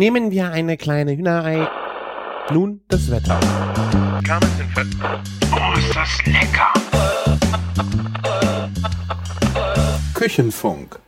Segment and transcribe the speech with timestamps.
[0.00, 1.68] Nehmen wir eine kleine Hühnerei.
[2.50, 3.38] Nun das Wetter.
[5.52, 6.72] Oh, ist das lecker!
[10.14, 10.98] Küchenfunk.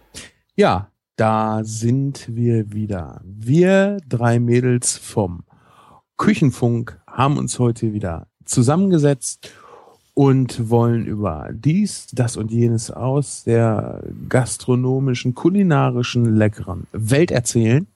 [0.57, 3.23] Ja, da sind wir wieder.
[3.25, 5.45] Wir drei Mädels vom
[6.19, 9.55] Küchenfunk haben uns heute wieder zusammengesetzt
[10.13, 17.87] und wollen über dies, das und jenes aus der gastronomischen, kulinarischen, leckeren Welt erzählen.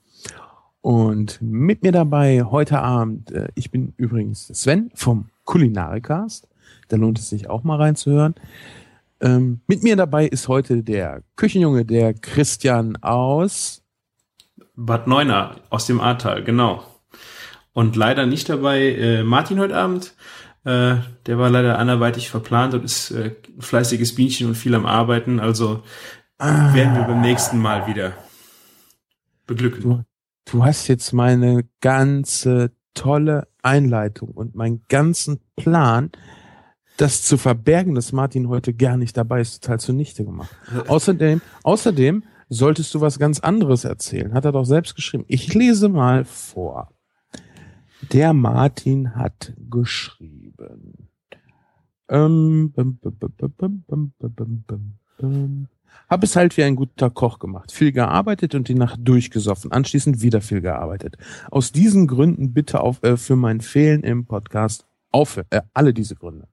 [0.87, 6.46] Und mit mir dabei heute Abend, äh, ich bin übrigens Sven vom Kulinarikast.
[6.86, 8.36] Da lohnt es sich auch mal reinzuhören.
[9.21, 13.82] Ähm, mit mir dabei ist heute der Küchenjunge, der Christian aus
[14.76, 16.85] Bad Neuenahr aus dem Ahrtal, genau.
[17.73, 20.14] Und leider nicht dabei äh, Martin heute Abend.
[20.62, 24.87] Äh, der war leider anderweitig verplant und ist äh, ein fleißiges Bienchen und viel am
[24.87, 25.40] Arbeiten.
[25.40, 25.82] Also
[26.39, 26.73] Ah.
[26.75, 28.12] werden wir beim nächsten Mal wieder
[29.48, 30.04] beglücken.
[30.46, 36.11] Du, hast jetzt meine ganze tolle Einleitung und meinen ganzen Plan,
[36.97, 40.57] das zu verbergen, dass Martin heute gar nicht dabei ist, total zunichte gemacht.
[40.87, 44.35] Außerdem, außerdem solltest du was ganz anderes erzählen.
[44.35, 45.25] Hat er doch selbst geschrieben.
[45.27, 46.92] Ich lese mal vor.
[48.13, 51.09] Der Martin hat geschrieben.
[52.09, 53.19] Ähm, bum, bum,
[55.19, 55.69] bum,
[56.09, 56.21] bum, bum, bum, bum, bum, bum.
[56.21, 57.73] Hab es halt wie ein guter Koch gemacht.
[57.73, 59.73] Viel gearbeitet und die Nacht durchgesoffen.
[59.73, 61.17] Anschließend wieder viel gearbeitet.
[61.51, 65.48] Aus diesen Gründen bitte auf, äh, für mein Fehlen im Podcast aufhören.
[65.51, 66.47] Äh, alle diese Gründe.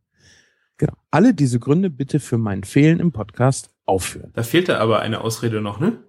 [0.78, 0.94] Genau.
[1.12, 4.32] Alle diese Gründe bitte für mein Fehlen im Podcast aufführen.
[4.34, 6.00] Da fehlte aber eine Ausrede noch, ne?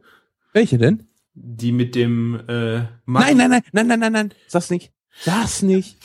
[0.54, 1.06] Welche denn?
[1.34, 4.32] Die mit dem äh, Nein, nein, nein, nein, nein, nein, nein.
[4.46, 4.92] Sag's nicht.
[5.20, 5.98] Sag's nicht.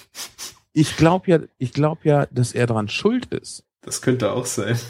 [0.73, 3.63] Ich glaube ja, ich glaube ja, dass er dran schuld ist.
[3.81, 4.77] Das könnte auch sein.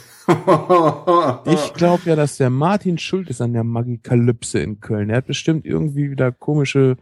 [1.46, 5.10] Ich glaube ja, dass der Martin schuld ist an der Magikalypse in Köln.
[5.10, 6.98] Er hat bestimmt irgendwie wieder komische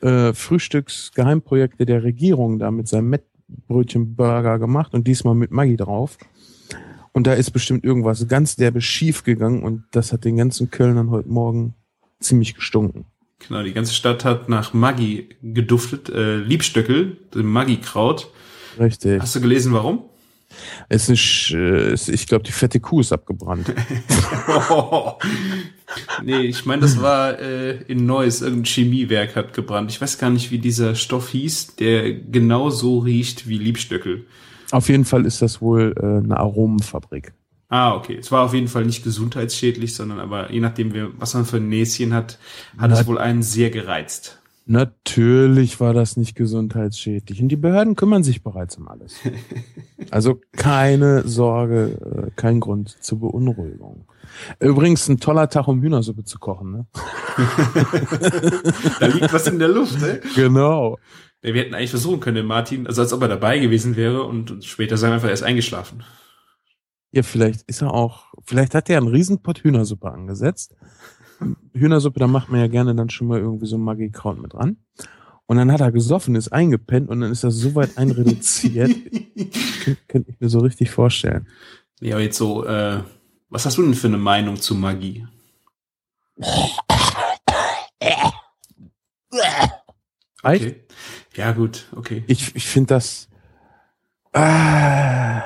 [0.00, 6.16] äh, Frühstücksgeheimprojekte der Regierung da mit seinem Mettbrötchenburger gemacht und diesmal mit Maggi drauf.
[7.12, 11.10] Und da ist bestimmt irgendwas ganz derbe schief gegangen und das hat den ganzen Kölnern
[11.10, 11.74] heute Morgen
[12.20, 13.04] ziemlich gestunken.
[13.46, 16.08] Genau, die ganze Stadt hat nach Maggi geduftet.
[16.08, 18.30] Äh, Liebstöckel, dem Maggi-Kraut.
[18.78, 19.20] Richtig.
[19.20, 20.04] Hast du gelesen, warum?
[20.88, 23.66] Es ist, äh, ich glaube, die fette Kuh ist abgebrannt.
[26.22, 29.90] nee, ich meine, das war äh, in Neuss, irgendein Chemiewerk hat gebrannt.
[29.90, 34.26] Ich weiß gar nicht, wie dieser Stoff hieß, der genau so riecht wie Liebstöckel.
[34.72, 37.32] Auf jeden Fall ist das wohl äh, eine Aromenfabrik.
[37.68, 38.16] Ah, okay.
[38.16, 41.68] Es war auf jeden Fall nicht gesundheitsschädlich, sondern aber je nachdem, was man für ein
[41.68, 42.38] Näschen hat,
[42.78, 44.40] hat Na- es wohl einen sehr gereizt.
[44.68, 47.40] Natürlich war das nicht gesundheitsschädlich.
[47.40, 49.16] Und die Behörden kümmern sich bereits um alles.
[50.10, 54.06] Also keine Sorge, äh, kein Grund zur Beunruhigung.
[54.60, 56.70] Übrigens ein toller Tag, um Hühnersuppe zu kochen.
[56.70, 56.86] Ne?
[59.00, 60.20] Da liegt was in der Luft, ne?
[60.36, 60.98] Genau.
[61.42, 64.22] Ja, Wir hätten eigentlich versuchen können, den Martin, also als ob er dabei gewesen wäre
[64.22, 66.04] und, und später sei er einfach erst eingeschlafen.
[67.10, 70.76] Ja, vielleicht ist er auch, vielleicht hat er einen Riesenpott Hühnersuppe angesetzt.
[71.74, 74.78] Hühnersuppe, da macht man ja gerne dann schon mal irgendwie so Maggi-Kraut mit dran.
[75.46, 78.90] Und dann hat er gesoffen, ist eingepennt und dann ist das so weit einreduziert.
[79.84, 81.46] Kön- Könnte ich mir so richtig vorstellen.
[82.00, 83.02] Ja, aber jetzt so, äh,
[83.48, 85.26] was hast du denn für eine Meinung zu Magie?
[90.42, 90.62] Echt?
[90.62, 90.84] Okay.
[91.34, 92.24] Ja, gut, okay.
[92.26, 93.28] Ich, ich finde das.
[94.32, 95.42] Ah.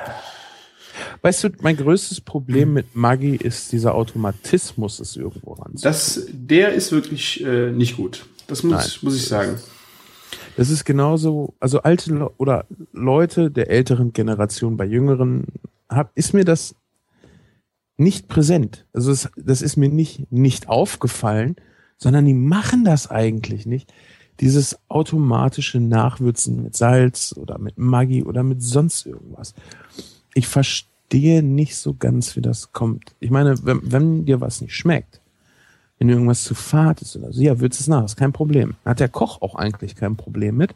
[1.21, 5.73] Weißt du, mein größtes Problem mit Maggi ist dieser Automatismus, es irgendwo ran.
[5.81, 8.25] Das, der ist wirklich äh, nicht gut.
[8.47, 8.89] Das muss, Nein.
[9.01, 9.57] muss ich sagen.
[10.57, 15.45] Das ist genauso, also alte Le oder Leute der älteren Generation, bei jüngeren,
[15.89, 16.75] hab, ist mir das
[17.97, 18.85] nicht präsent.
[18.93, 21.55] Also es, das ist mir nicht, nicht aufgefallen,
[21.97, 23.93] sondern die machen das eigentlich nicht.
[24.39, 29.53] Dieses automatische Nachwürzen mit Salz oder mit Maggi oder mit sonst irgendwas.
[30.33, 33.15] Ich verstehe nicht so ganz, wie das kommt.
[33.19, 35.21] Ich meine, wenn, wenn dir was nicht schmeckt,
[35.99, 38.75] wenn irgendwas zu fad ist oder so, ja, würzt es nach, ist kein Problem.
[38.85, 40.73] Hat der Koch auch eigentlich kein Problem mit.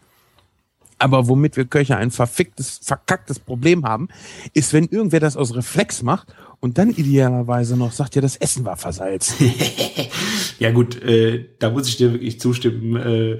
[0.98, 4.08] Aber womit wir Köche ein verficktes, verkacktes Problem haben,
[4.54, 8.66] ist, wenn irgendwer das aus Reflex macht und dann idealerweise noch sagt, ja, das Essen
[8.66, 9.52] war versalzen.
[10.58, 12.96] Ja gut, äh, da muss ich dir wirklich zustimmen.
[12.96, 13.40] Äh,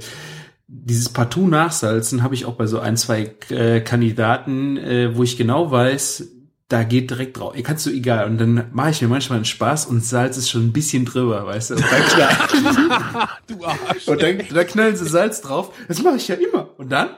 [0.68, 5.38] dieses Partout nachsalzen habe ich auch bei so ein, zwei äh, Kandidaten, äh, wo ich
[5.38, 6.28] genau weiß,
[6.68, 7.56] da geht direkt drauf.
[7.56, 8.26] Ihr kannst du egal.
[8.26, 11.46] Und dann mache ich mir manchmal einen Spaß und Salz ist schon ein bisschen drüber,
[11.46, 11.76] weißt du?
[11.76, 14.08] Und dann, knall, du Arsch.
[14.08, 15.74] und dann, dann knallen sie Salz drauf.
[15.88, 16.78] Das mache ich ja immer.
[16.80, 17.10] Und dann?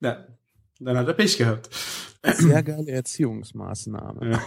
[0.00, 0.26] Na,
[0.80, 1.70] dann hat er Pech gehabt.
[2.24, 4.32] Sehr geile Erziehungsmaßnahme.
[4.32, 4.42] Ja.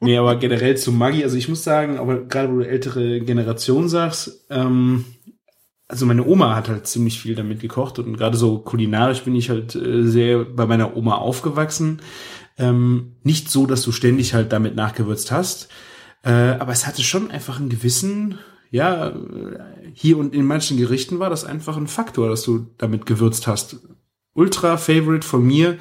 [0.00, 3.88] Nee, aber generell zu Maggi, also ich muss sagen, aber gerade wo du ältere Generation
[3.88, 5.04] sagst, ähm,
[5.88, 9.50] also meine Oma hat halt ziemlich viel damit gekocht und gerade so kulinarisch bin ich
[9.50, 12.00] halt äh, sehr bei meiner Oma aufgewachsen.
[12.58, 15.68] Ähm, nicht so, dass du ständig halt damit nachgewürzt hast,
[16.22, 18.38] äh, aber es hatte schon einfach einen gewissen,
[18.70, 19.14] ja,
[19.92, 23.76] hier und in manchen Gerichten war das einfach ein Faktor, dass du damit gewürzt hast.
[24.34, 25.78] Ultra Favorite von mir,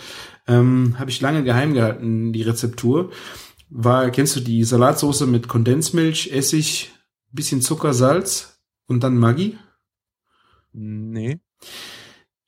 [0.47, 3.11] ähm, habe ich lange geheim gehalten, die Rezeptur.
[3.69, 6.91] War, kennst du die Salatsauce mit Kondensmilch, Essig,
[7.31, 9.57] bisschen Zucker, Salz und dann Maggi?
[10.73, 11.39] Nee.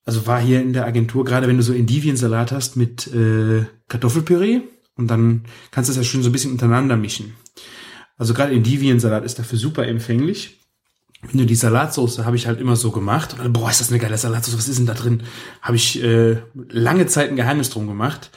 [0.05, 4.61] Also war hier in der Agentur, gerade wenn du so Endiviensalat hast mit äh, Kartoffelpüree
[4.95, 7.35] und dann kannst du das ja schön so ein bisschen untereinander mischen.
[8.17, 10.59] Also gerade Endiviensalat ist dafür super empfänglich.
[11.21, 13.99] Wenn du die Salatsauce habe ich halt immer so gemacht und boah, ist das eine
[13.99, 15.23] geile Salatsauce, was ist denn da drin?
[15.61, 16.37] Habe ich äh,
[16.69, 18.29] lange Zeit ein Geheimnis drum gemacht,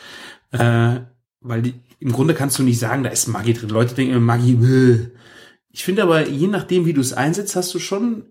[0.53, 1.01] äh,
[1.41, 3.71] weil die, im Grunde kannst du nicht sagen, da ist Maggi drin.
[3.71, 5.11] Leute denken immer Maggi, bäh.
[5.71, 8.27] ich finde aber, je nachdem, wie du es einsetzt, hast du schon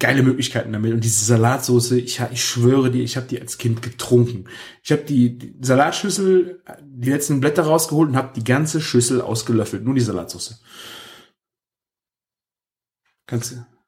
[0.00, 0.92] geile Möglichkeiten damit.
[0.92, 4.46] Und diese Salatsauce, ich, ich schwöre dir, ich habe die als Kind getrunken.
[4.82, 9.84] Ich habe die, die Salatschüssel, die letzten Blätter rausgeholt und habe die ganze Schüssel ausgelöffelt.
[9.84, 10.60] Nur die Salatsauce.
[13.26, 13.79] Kannst du?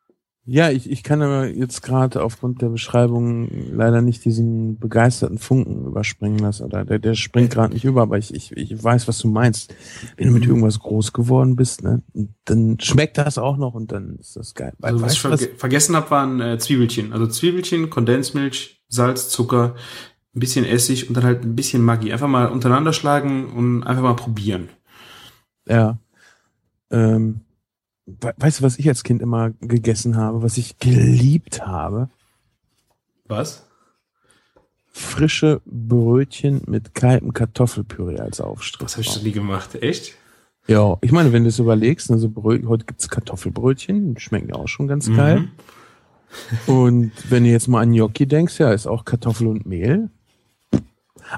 [0.44, 5.86] Ja, ich, ich kann aber jetzt gerade aufgrund der Beschreibung leider nicht diesen begeisterten Funken
[5.86, 6.64] überspringen lassen.
[6.64, 9.72] Oder der, der springt gerade nicht über, aber ich, ich, ich weiß, was du meinst.
[10.16, 12.02] Wenn du mit irgendwas groß geworden bist, ne,
[12.44, 14.72] dann schmeckt das auch noch und dann ist das geil.
[14.82, 15.48] Also, was ich ver was?
[15.56, 17.12] vergessen habe, waren äh, Zwiebelchen.
[17.12, 19.76] Also Zwiebelchen, Kondensmilch, Salz, Zucker,
[20.34, 22.12] ein bisschen Essig und dann halt ein bisschen Maggi.
[22.12, 24.70] Einfach mal untereinander schlagen und einfach mal probieren.
[25.68, 25.98] Ja.
[26.90, 27.42] Ähm
[28.06, 32.10] weißt du, was ich als Kind immer gegessen habe, was ich geliebt habe?
[33.26, 33.66] Was?
[34.90, 38.82] Frische Brötchen mit kaltem Kartoffelpüree als Aufstrich.
[38.82, 40.14] Das habe ich noch nie gemacht, echt?
[40.66, 44.68] Ja, ich meine, wenn du es überlegst, also Brötchen, heute gibt's Kartoffelbrötchen, die schmecken auch
[44.68, 45.16] schon ganz mhm.
[45.16, 45.48] geil.
[46.66, 50.10] Und wenn du jetzt mal an Gnocchi denkst, ja, ist auch Kartoffel und Mehl.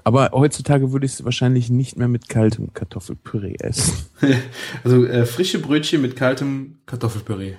[0.02, 4.06] Aber heutzutage würde ich es wahrscheinlich nicht mehr mit kaltem Kartoffelpüree essen.
[4.84, 7.54] also äh, frische Brötchen mit kaltem Kartoffelpüree.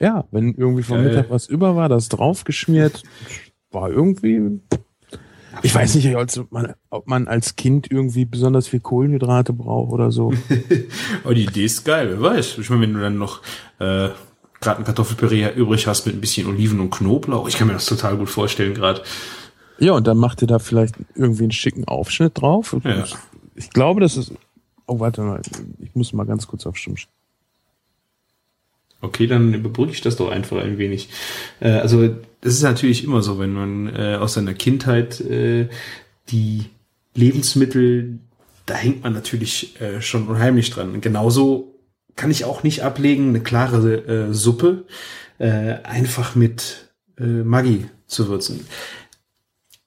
[0.00, 1.08] Ja, wenn irgendwie vom Geil.
[1.08, 3.02] Mittag was über war, das draufgeschmiert,
[3.70, 4.60] war irgendwie.
[5.62, 10.10] Ich weiß nicht, ob man, ob man als Kind irgendwie besonders viel Kohlenhydrate braucht oder
[10.10, 10.34] so.
[11.24, 12.58] Aber die Idee ist geil, wer weiß.
[12.58, 13.40] Ich meine, wenn du dann noch
[13.78, 14.10] äh,
[14.60, 17.86] gerade ein Kartoffelpüree übrig hast mit ein bisschen Oliven und Knoblauch, ich kann mir das
[17.86, 19.02] total gut vorstellen gerade.
[19.78, 22.76] Ja, und dann macht ihr da vielleicht irgendwie einen schicken Aufschnitt drauf.
[22.82, 23.04] Ja.
[23.04, 23.14] Ich,
[23.54, 24.32] ich glaube, das ist.
[24.86, 25.42] Oh, warte mal,
[25.80, 26.94] ich muss mal ganz kurz auf Stimm.
[29.00, 31.08] Okay, dann überbrücke ich das doch einfach ein wenig.
[31.60, 32.08] Äh, also,
[32.40, 35.68] das ist natürlich immer so, wenn man äh, aus seiner Kindheit äh,
[36.30, 36.66] die
[37.14, 38.18] Lebensmittel,
[38.64, 41.00] da hängt man natürlich äh, schon unheimlich dran.
[41.00, 41.72] genauso
[42.14, 44.86] kann ich auch nicht ablegen, eine klare äh, Suppe
[45.38, 46.82] äh, einfach mit
[47.18, 48.66] Maggi zu würzen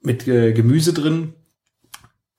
[0.02, 1.34] mit äh, Gemüse drin.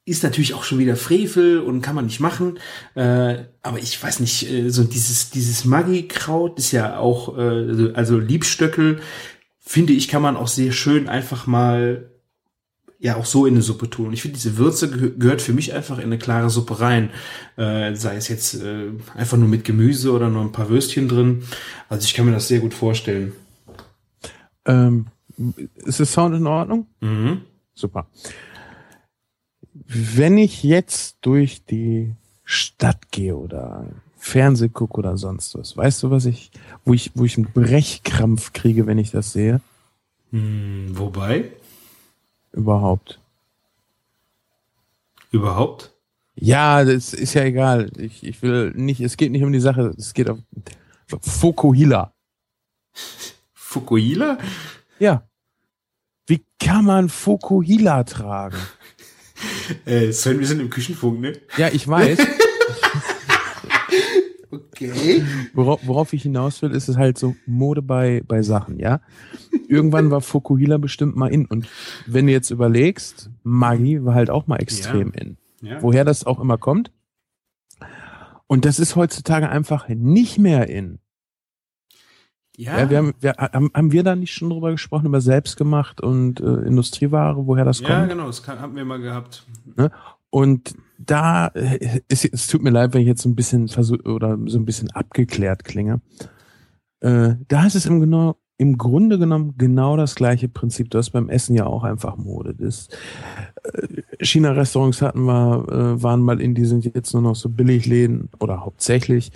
[0.05, 2.59] Ist natürlich auch schon wieder Frevel und kann man nicht machen.
[2.95, 8.19] Äh, aber ich weiß nicht, äh, so dieses, dieses Maggi-Kraut ist ja auch, äh, also
[8.19, 9.01] Liebstöckel,
[9.59, 12.11] finde ich, kann man auch sehr schön einfach mal
[13.01, 14.09] ja auch so in eine Suppe tun.
[14.09, 17.11] Und ich finde, diese Würze geh gehört für mich einfach in eine klare Suppe rein.
[17.57, 21.43] Äh, sei es jetzt äh, einfach nur mit Gemüse oder nur ein paar Würstchen drin.
[21.89, 23.33] Also ich kann mir das sehr gut vorstellen.
[24.67, 25.07] Ähm,
[25.77, 26.87] ist das Sound in Ordnung?
[27.01, 27.41] Mhm.
[27.75, 28.07] Super.
[29.73, 33.87] Wenn ich jetzt durch die Stadt gehe oder
[34.17, 36.51] Fernseh gucke oder sonst was, weißt du, was ich,
[36.85, 39.61] wo ich, wo ich einen Brechkrampf kriege, wenn ich das sehe?
[40.31, 41.53] Hm, wobei?
[42.53, 43.21] Überhaupt.
[45.31, 45.93] Überhaupt?
[46.35, 47.91] Ja, das ist ja egal.
[47.99, 50.39] Ich, ich will nicht, es geht nicht um die Sache, es geht auf
[51.21, 52.13] Fukuhila.
[53.53, 54.39] Fukuhila?
[54.99, 55.30] Ja.
[56.31, 58.57] Wie kann man Fukuhila tragen?
[59.87, 61.33] Äh, Sven, wir sind im Küchenfunk, ne?
[61.57, 62.19] Ja, ich weiß.
[64.51, 65.25] okay.
[65.55, 69.01] Worauf, worauf ich hinaus will, ist es halt so Mode bei, bei Sachen, ja?
[69.67, 71.47] Irgendwann war Fukuhila bestimmt mal in.
[71.47, 71.67] Und
[72.05, 75.23] wenn du jetzt überlegst, Maggi war halt auch mal extrem ja.
[75.23, 75.39] in.
[75.63, 75.83] Ja.
[75.83, 76.93] Woher das auch immer kommt.
[78.47, 80.99] Und das ist heutzutage einfach nicht mehr in.
[82.61, 82.79] Ja.
[82.79, 86.41] ja wir haben, wir, haben, haben wir da nicht schon drüber gesprochen, über selbstgemacht und
[86.41, 87.91] äh, Industrieware, woher das kommt?
[87.91, 89.47] Ja, genau, das kann, haben wir mal gehabt.
[89.77, 89.91] Ne?
[90.29, 94.05] Und da äh, ist, es tut mir leid, wenn ich jetzt so ein bisschen versuch,
[94.05, 96.03] oder so ein bisschen abgeklärt klinge.
[97.01, 100.91] Äh, da ist es im genau im Grunde genommen genau das gleiche Prinzip.
[100.91, 102.55] Du hast beim Essen ja auch einfach Mode.
[102.55, 102.89] Das
[103.63, 108.29] äh, China-Restaurants hatten wir, äh, waren mal in, die sind jetzt nur noch so Billigläden
[108.39, 109.33] oder hauptsächlich.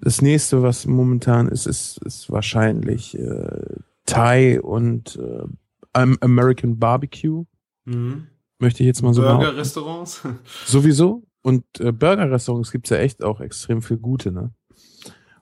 [0.00, 3.76] Das nächste, was momentan ist, ist, ist wahrscheinlich äh,
[4.06, 5.44] Thai und äh,
[5.92, 7.44] American Barbecue.
[7.84, 8.26] Mhm.
[8.58, 10.22] Möchte ich jetzt mal so Burger-Restaurants?
[10.66, 11.22] Sowieso.
[11.42, 14.52] Und äh, Burger-Restaurants gibt's ja echt auch extrem viel gute, ne?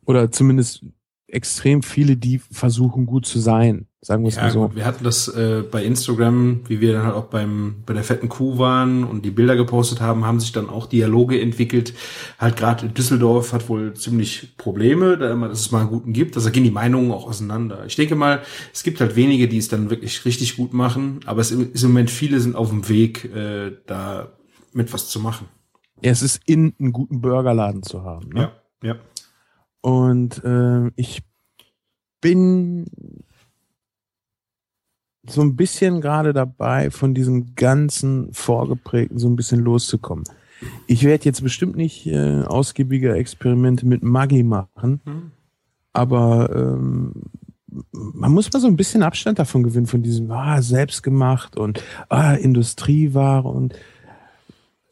[0.04, 0.84] Oder zumindest
[1.32, 3.86] extrem viele, die versuchen gut zu sein.
[4.04, 4.62] Sagen wir es ja, mal so.
[4.62, 8.02] Gut, wir hatten das äh, bei Instagram, wie wir dann halt auch beim bei der
[8.02, 11.94] fetten Kuh waren und die Bilder gepostet haben, haben sich dann auch Dialoge entwickelt.
[12.38, 16.36] Halt gerade Düsseldorf hat wohl ziemlich Probleme, da immer, dass es mal einen guten gibt.
[16.36, 17.84] Also da gehen die Meinungen auch auseinander.
[17.86, 21.40] Ich denke mal, es gibt halt wenige, die es dann wirklich richtig gut machen, aber
[21.40, 24.32] es ist im Moment viele sind auf dem Weg, äh, da
[24.72, 25.46] mit was zu machen.
[26.02, 28.30] Ja, es ist in einen guten Burgerladen zu haben.
[28.30, 28.50] Ne?
[28.82, 28.96] Ja, ja.
[29.82, 31.22] Und äh, ich
[32.20, 32.86] bin
[35.28, 40.24] so ein bisschen gerade dabei, von diesem ganzen Vorgeprägten so ein bisschen loszukommen.
[40.86, 45.32] Ich werde jetzt bestimmt nicht äh, ausgiebige Experimente mit Maggi machen, mhm.
[45.92, 47.12] aber ähm,
[47.92, 52.34] man muss mal so ein bisschen Abstand davon gewinnen, von diesem ah, selbstgemacht und ah,
[52.34, 53.74] Industrieware und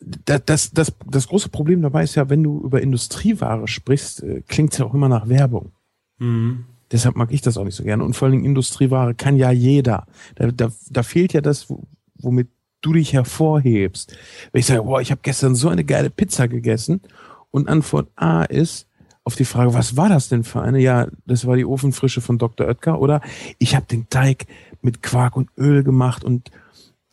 [0.00, 4.42] das, das, das, das große Problem dabei ist ja, wenn du über Industrieware sprichst, äh,
[4.46, 5.72] klingt es ja auch immer nach Werbung.
[6.18, 6.64] Mhm.
[6.90, 8.02] Deshalb mag ich das auch nicht so gerne.
[8.04, 10.06] Und vor allen Dingen Industrieware kann ja jeder.
[10.34, 11.72] Da, da, da fehlt ja das,
[12.14, 12.48] womit
[12.80, 14.16] du dich hervorhebst.
[14.52, 17.02] Wenn ich sage, boah, ich habe gestern so eine geile Pizza gegessen
[17.50, 18.88] und Antwort A ist
[19.22, 20.80] auf die Frage, was war das denn für eine?
[20.80, 22.66] Ja, das war die Ofenfrische von Dr.
[22.66, 23.20] Oetker oder
[23.58, 24.46] ich habe den Teig
[24.80, 26.50] mit Quark und Öl gemacht und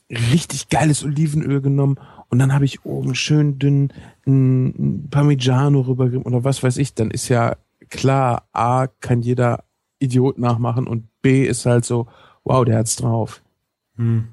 [0.09, 3.93] richtig geiles Olivenöl genommen und dann habe ich oben schön dünn
[4.25, 7.55] ein Parmigiano rübergegeben oder was weiß ich, dann ist ja
[7.89, 9.63] klar, A kann jeder
[9.99, 12.07] Idiot nachmachen und B ist halt so,
[12.43, 13.41] wow, der hat's drauf.
[13.95, 14.27] Hm.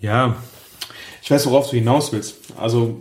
[0.00, 0.36] Ja,
[1.22, 2.52] ich weiß, worauf du hinaus willst.
[2.56, 3.00] Also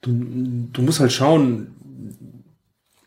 [0.00, 1.74] du, du musst halt schauen.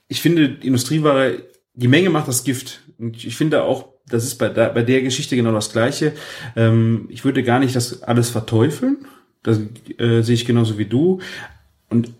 [0.07, 2.81] Ich finde, Industrieware, die Menge macht das Gift.
[2.97, 6.13] Und ich finde auch, das ist bei der, bei der Geschichte genau das Gleiche.
[6.55, 9.05] Ähm, ich würde gar nicht das alles verteufeln.
[9.43, 9.59] Das
[9.97, 11.19] äh, sehe ich genauso wie du.
[11.89, 12.11] Und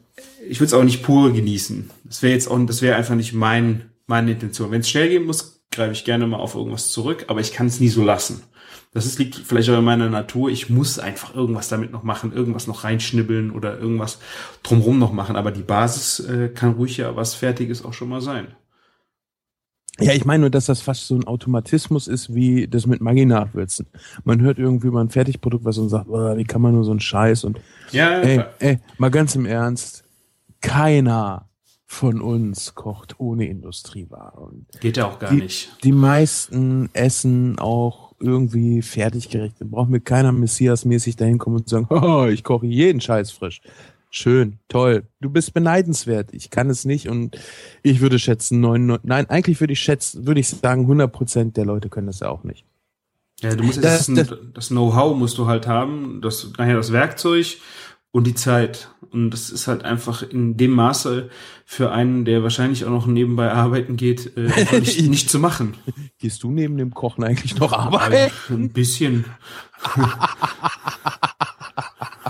[0.48, 1.90] ich würde es auch nicht pur genießen.
[2.04, 4.72] Das wäre jetzt auch, das wäre einfach nicht mein, meine Intention.
[4.72, 7.68] Wenn es schnell gehen muss, greife ich gerne mal auf irgendwas zurück, aber ich kann
[7.68, 8.44] es nie so lassen.
[8.94, 10.52] Das ist, liegt vielleicht auch in meiner Natur.
[10.52, 14.20] Ich muss einfach irgendwas damit noch machen, irgendwas noch reinschnibbeln oder irgendwas
[14.62, 15.36] drumrum noch machen.
[15.36, 18.48] Aber die Basis äh, kann ruhig ja was Fertiges auch schon mal sein.
[20.00, 23.26] Ja, ich meine nur, dass das fast so ein Automatismus ist, wie das mit Maggi
[23.26, 23.86] nachwürzen.
[24.24, 26.92] Man hört irgendwie mal ein Fertigprodukt was und sagt, oh, wie kann man nur so
[26.92, 27.60] einen Scheiß und
[27.92, 30.04] ja, ey, ey, mal ganz im Ernst,
[30.62, 31.48] keiner
[31.86, 34.40] von uns kocht ohne Industrieware.
[34.40, 35.72] Und Geht ja auch gar die, nicht.
[35.84, 39.58] Die meisten essen auch irgendwie fertiggerecht.
[39.60, 43.62] Da braucht mir keiner Messias-mäßig dahin kommen und sagen, oh, ich koche jeden Scheiß frisch.
[44.16, 45.08] Schön, toll.
[45.22, 46.30] Du bist beneidenswert.
[46.34, 47.36] Ich kann es nicht und
[47.82, 51.66] ich würde schätzen, neun, nein, eigentlich würde ich schätzen, würde ich sagen, 100 Prozent der
[51.66, 52.64] Leute können das ja auch nicht.
[53.42, 57.58] Ja, du musst das, das, das Know-how musst du halt haben, das nachher das Werkzeug
[58.12, 58.92] und die Zeit.
[59.10, 61.32] Und das ist halt einfach in dem Maße
[61.66, 65.74] für einen, der wahrscheinlich auch noch nebenbei arbeiten geht, äh, nicht, nicht zu machen.
[66.20, 68.32] Gehst du neben dem Kochen eigentlich noch arbeiten?
[68.50, 69.26] Ein bisschen.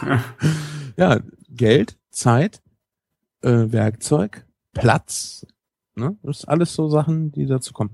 [0.97, 1.19] ja,
[1.55, 2.61] Geld, Zeit,
[3.41, 5.45] äh, Werkzeug, Platz.
[5.95, 6.17] Ne?
[6.23, 7.91] Das ist alles so Sachen, die dazu kommen.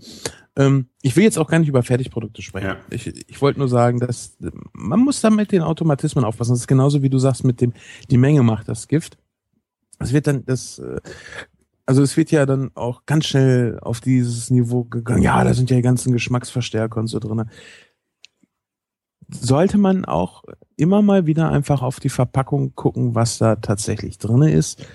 [0.56, 2.68] Ähm, ich will jetzt auch gar nicht über Fertigprodukte sprechen.
[2.68, 2.78] Ja.
[2.90, 4.38] Ich, ich wollte nur sagen, dass
[4.74, 6.52] man muss da mit den Automatismen aufpassen.
[6.52, 7.74] Das ist genauso wie du sagst, mit dem,
[8.10, 9.18] die Menge macht das Gift.
[10.00, 11.02] Es wird dann das, äh,
[11.86, 15.22] also es wird ja dann auch ganz schnell auf dieses Niveau gegangen.
[15.22, 17.48] Ja, da sind ja die ganzen Geschmacksverstärker und so drinne
[19.30, 20.44] sollte man auch
[20.76, 24.86] immer mal wieder einfach auf die Verpackung gucken, was da tatsächlich drinne ist.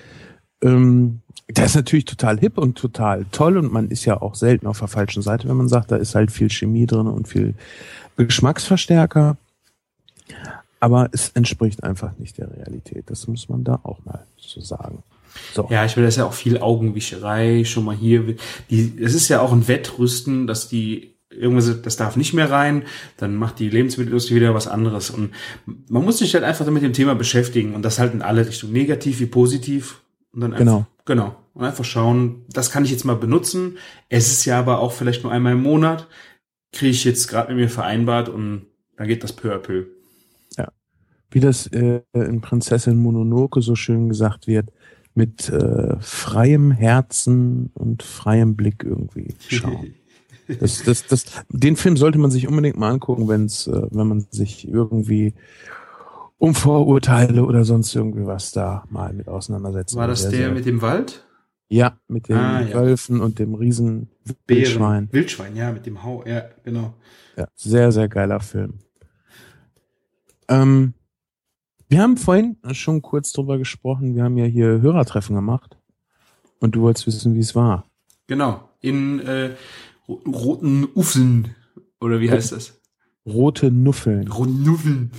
[0.63, 4.67] Ähm, das ist natürlich total hip und total toll und man ist ja auch selten
[4.67, 7.55] auf der falschen Seite, wenn man sagt, da ist halt viel Chemie drin und viel
[8.17, 9.37] Geschmacksverstärker.
[10.81, 13.05] Aber es entspricht einfach nicht der Realität.
[13.07, 15.03] Das muss man da auch mal so sagen.
[15.53, 15.67] So.
[15.71, 18.37] Ja, ich will das ja auch viel Augenwischerei schon mal hier.
[18.71, 22.85] Es ist ja auch ein Wettrüsten, dass die irgendwas, das darf nicht mehr rein,
[23.17, 25.11] dann macht die Lebensmittelindustrie wieder was anderes.
[25.11, 25.33] Und
[25.89, 28.73] man muss sich halt einfach mit dem Thema beschäftigen und das halt in alle Richtungen,
[28.73, 30.03] negativ wie positiv.
[30.33, 30.87] Und dann einfach, genau.
[31.05, 31.37] genau.
[31.55, 33.79] Und einfach schauen, das kann ich jetzt mal benutzen.
[34.09, 36.09] Es ist ja aber auch vielleicht nur einmal im Monat,
[36.73, 39.85] kriege ich jetzt gerade mit mir vereinbart und dann geht das peu à peu.
[40.57, 40.69] Ja.
[41.31, 44.71] Wie das äh, in Prinzessin Mononoke so schön gesagt wird,
[45.15, 49.95] mit äh, freiem Herzen und freiem Blick irgendwie schauen.
[50.61, 54.27] Das, das, das, den Film sollte man sich unbedingt mal angucken, wenn's, äh, wenn man
[54.31, 55.35] sich irgendwie
[56.39, 60.83] um Vorurteile oder sonst irgendwie was da mal mit auseinandersetzen War das der mit dem
[60.83, 61.25] Wald?
[61.69, 62.75] Ja, mit den Ah, ja.
[62.75, 64.11] Wölfen und dem riesen
[64.47, 65.09] Wildschwein.
[65.13, 66.95] Wildschwein, ja, mit dem Hau, ja, genau.
[67.37, 68.81] Ja, sehr, sehr geiler Film.
[70.49, 70.95] Ähm,
[71.89, 74.15] wir haben vorhin schon kurz drüber gesprochen.
[74.15, 75.77] Wir haben ja hier Hörertreffen gemacht.
[76.61, 77.87] Und du wolltest wissen, wie es war.
[78.27, 78.69] Genau.
[78.81, 79.51] In äh,
[80.09, 81.55] roten Uffeln.
[82.01, 82.81] Oder wie heißt das?
[83.27, 84.29] Rote Nuffeln.
[84.29, 85.11] Roten Nuffeln.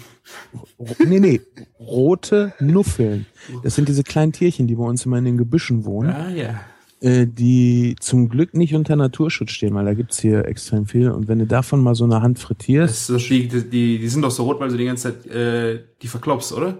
[1.07, 1.41] Nee, nee.
[1.79, 3.25] Rote Nuffeln.
[3.63, 6.11] Das sind diese kleinen Tierchen, die bei uns immer in den Gebüschen wohnen.
[6.11, 6.59] Ah, ja.
[7.01, 11.09] äh, die zum Glück nicht unter Naturschutz stehen, weil da gibt's hier extrem viel.
[11.09, 14.07] Und wenn du davon mal so eine Hand frittierst, Das ist so, die, die, die
[14.07, 16.77] sind doch so rot, weil du die ganze Zeit äh, die verklopst, oder?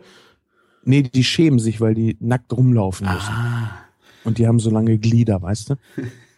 [0.83, 3.31] nee, die schämen sich, weil die nackt rumlaufen müssen.
[3.33, 3.71] Ah.
[4.23, 5.75] Und die haben so lange Glieder, weißt du?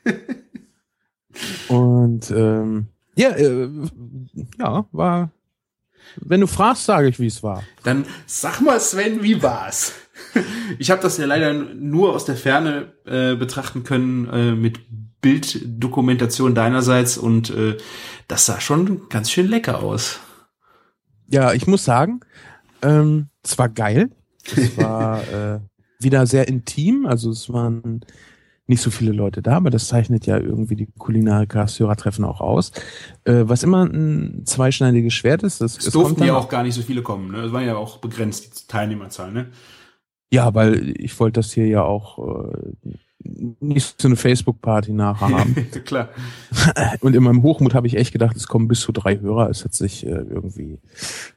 [1.67, 3.70] Und ähm, ja, äh,
[4.60, 5.32] ja, war.
[6.17, 7.63] Wenn du fragst, sage ich, wie es war.
[7.84, 9.94] Dann sag mal, Sven, wie war's?
[10.79, 14.79] Ich habe das ja leider nur aus der Ferne äh, betrachten können äh, mit
[15.22, 17.77] Bilddokumentation deinerseits und äh,
[18.27, 20.20] das sah schon ganz schön lecker aus.
[21.27, 22.22] Ja, ich muss sagen,
[22.82, 24.10] ähm, es war geil.
[24.56, 25.60] Es war äh,
[26.00, 27.06] wieder sehr intim.
[27.06, 28.01] Also es waren
[28.67, 32.71] nicht so viele Leute da, aber das zeichnet ja irgendwie die Kulinariker-Hörertreffen auch aus.
[33.24, 35.62] Äh, was immer ein zweischneidiges Schwert ist.
[35.62, 37.31] Das, Es durften ja auch gar nicht so viele kommen.
[37.31, 37.39] Ne?
[37.39, 39.31] Es war ja auch begrenzt, die Teilnehmerzahl.
[39.31, 39.47] Ne?
[40.31, 42.91] Ja, weil ich wollte das hier ja auch äh,
[43.59, 45.55] nicht so eine Facebook-Party nachher haben.
[45.86, 46.09] Klar.
[47.00, 49.50] Und in meinem Hochmut habe ich echt gedacht, es kommen bis zu drei Hörer.
[49.50, 50.79] Es hat sich äh, irgendwie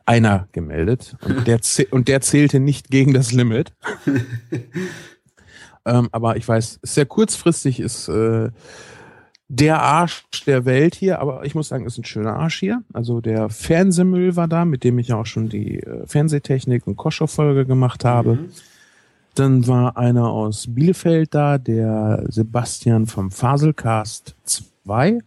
[0.05, 1.61] einer gemeldet und der,
[1.91, 3.73] und der zählte nicht gegen das Limit.
[5.85, 8.51] ähm, aber ich weiß, sehr kurzfristig ist äh,
[9.49, 12.83] der Arsch der Welt hier, aber ich muss sagen, ist ein schöner Arsch hier.
[12.93, 16.97] Also der Fernsehmüll war da, mit dem ich ja auch schon die äh, Fernsehtechnik und
[16.97, 18.35] Koschow-Folge gemacht habe.
[18.35, 18.49] Mhm.
[19.35, 25.19] Dann war einer aus Bielefeld da, der Sebastian vom Faselcast 2.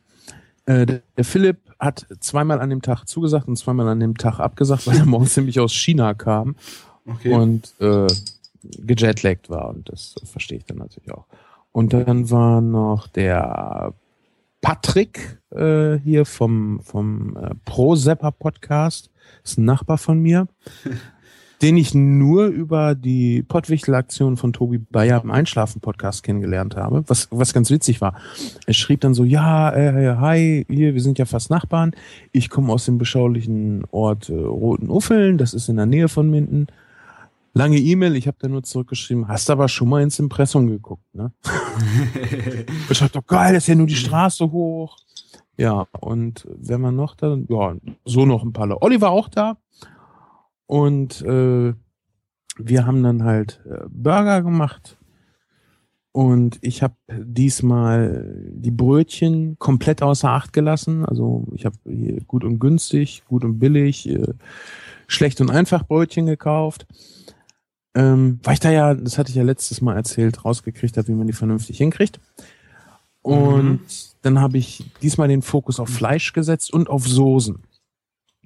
[0.66, 4.40] Äh, der, der Philipp hat zweimal an dem Tag zugesagt und zweimal an dem Tag
[4.40, 6.56] abgesagt, weil er morgens nämlich aus China kam
[7.06, 7.34] Okay.
[7.34, 8.08] und äh,
[8.80, 9.70] gejetlaggt war.
[9.70, 11.26] Und das verstehe ich dann natürlich auch.
[11.72, 13.94] Und dann war noch der
[14.62, 19.10] Patrick äh, hier vom, vom äh, Pro-Sepper Podcast.
[19.44, 20.48] Ist ein Nachbar von mir.
[21.64, 27.54] den ich nur über die Pottwichtel-Aktion von Tobi Bayer im Einschlafen-Podcast kennengelernt habe, was, was
[27.54, 28.16] ganz witzig war.
[28.68, 31.92] Er schrieb dann so, ja, äh, hi, hier, wir sind ja fast Nachbarn.
[32.34, 36.30] Ich komme aus dem beschaulichen Ort äh, Roten Uffeln, das ist in der Nähe von
[36.30, 36.68] Minden.
[37.56, 41.32] Lange E-Mail, ich habe da nur zurückgeschrieben, hast aber schon mal ins Impressum geguckt, ne?
[42.90, 44.98] Ich dachte, doch geil, das ist ja nur die Straße hoch.
[45.56, 48.82] Ja, und wenn man noch da, ja, so noch ein paar Leute.
[48.82, 49.58] Olli war auch da.
[50.66, 51.74] Und äh,
[52.58, 54.98] wir haben dann halt äh, Burger gemacht.
[56.12, 61.06] Und ich habe diesmal die Brötchen komplett außer Acht gelassen.
[61.06, 64.34] Also ich habe hier gut und günstig, gut und billig, äh,
[65.08, 66.88] schlecht und einfach Brötchen gekauft.
[67.96, 71.14] Ähm, weil ich da ja, das hatte ich ja letztes Mal erzählt, rausgekriegt habe, wie
[71.14, 72.20] man die vernünftig hinkriegt.
[73.22, 73.80] Und Mhm.
[74.24, 77.64] dann habe ich diesmal den Fokus auf Fleisch gesetzt und auf Soßen.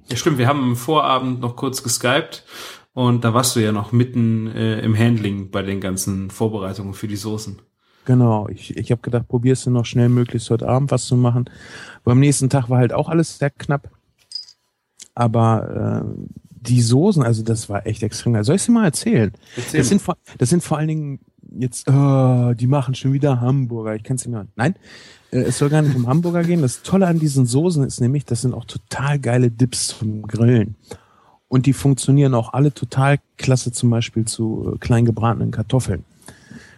[0.10, 0.38] Ja, stimmt.
[0.38, 2.44] Wir haben am Vorabend noch kurz geskypt
[2.94, 7.08] und da warst du ja noch mitten äh, im Handling bei den ganzen Vorbereitungen für
[7.08, 7.60] die Soßen.
[8.06, 11.50] Genau, ich, ich habe gedacht, probierst du noch schnell möglichst heute Abend was zu machen.
[12.06, 13.90] Beim nächsten Tag war halt auch alles sehr knapp.
[15.16, 18.44] Aber äh, die Soßen, also das war echt extrem geil.
[18.44, 19.32] Soll ich dir mal erzählen?
[19.56, 21.20] Erzähl Das sind, vor, das sind vor allen Dingen
[21.60, 23.96] jetzt, oh, die machen schon wieder Hamburger.
[23.96, 24.48] Ich kann es nicht mehr.
[24.56, 24.76] Nein,
[25.32, 26.62] äh, es soll gar nicht um Hamburger gehen.
[26.62, 30.76] Das Tolle an diesen Soßen ist nämlich, das sind auch total geile Dips zum Grillen.
[31.50, 36.04] Und die funktionieren auch alle total klasse, zum Beispiel zu äh, klein gebratenen Kartoffeln.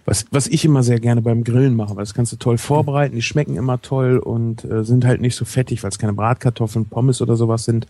[0.05, 3.15] Was, was ich immer sehr gerne beim Grillen mache, weil das kannst du toll vorbereiten,
[3.15, 6.85] die schmecken immer toll und äh, sind halt nicht so fettig, weil es keine Bratkartoffeln,
[6.85, 7.87] Pommes oder sowas sind.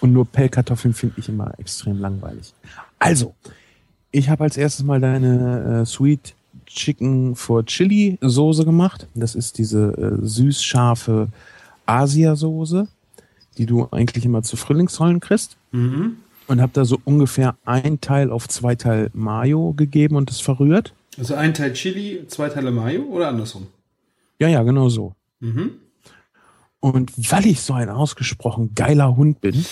[0.00, 2.54] Und nur Pellkartoffeln finde ich immer extrem langweilig.
[2.98, 3.34] Also,
[4.10, 6.34] ich habe als erstes mal deine äh, Sweet
[6.66, 9.06] Chicken for Chili Soße gemacht.
[9.14, 11.28] Das ist diese äh, süß-scharfe
[11.86, 12.86] Asia-Soße,
[13.56, 15.56] die du eigentlich immer zu Frühlingsrollen kriegst.
[15.72, 16.18] Mhm.
[16.46, 20.94] Und habe da so ungefähr ein Teil auf zwei Teil Mayo gegeben und das verrührt.
[21.18, 23.66] Also ein Teil Chili, zwei Teile Mayo oder andersrum?
[24.38, 25.14] Ja, ja, genau so.
[25.40, 25.72] Mhm.
[26.80, 29.54] Und weil ich so ein ausgesprochen geiler Hund bin,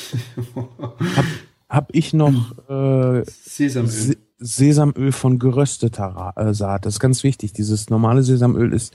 [1.17, 1.25] hab,
[1.69, 3.91] hab ich noch äh, Sesamöl.
[3.91, 6.85] Se Sesamöl von gerösteter äh, Saat.
[6.85, 7.55] Das ist ganz wichtig.
[7.55, 8.95] Dieses normale Sesamöl ist,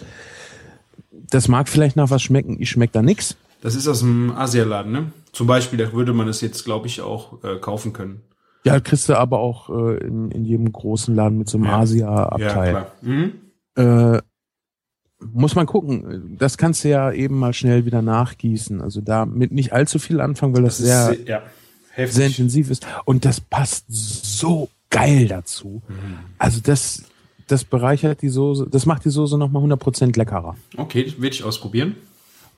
[1.11, 2.57] das mag vielleicht nach was schmecken.
[2.59, 3.35] Ich schmeck da nix.
[3.61, 5.11] Das ist aus dem Asialaden, ne?
[5.31, 8.21] Zum Beispiel, da würde man es jetzt, glaube ich, auch äh, kaufen können.
[8.63, 11.71] Ja, kriegst du aber auch äh, in, in jedem großen Laden mit so einem Ja.
[11.71, 12.69] Ja, Asia-Abteil.
[12.69, 12.91] klar.
[13.01, 13.31] Mhm.
[13.75, 14.21] Äh,
[15.33, 16.35] muss man gucken.
[16.37, 18.81] Das kannst du ja eben mal schnell wieder nachgießen.
[18.81, 21.41] Also da mit nicht allzu viel anfangen, weil das, Das sehr, ist, ja,
[22.07, 22.87] sehr intensiv ist.
[23.05, 25.81] Und das passt so geil dazu.
[26.37, 27.03] Also das,
[27.47, 30.55] das bereichert die Soße, das macht die Soße nochmal 100% leckerer.
[30.77, 31.95] Okay, das werde ich ausprobieren.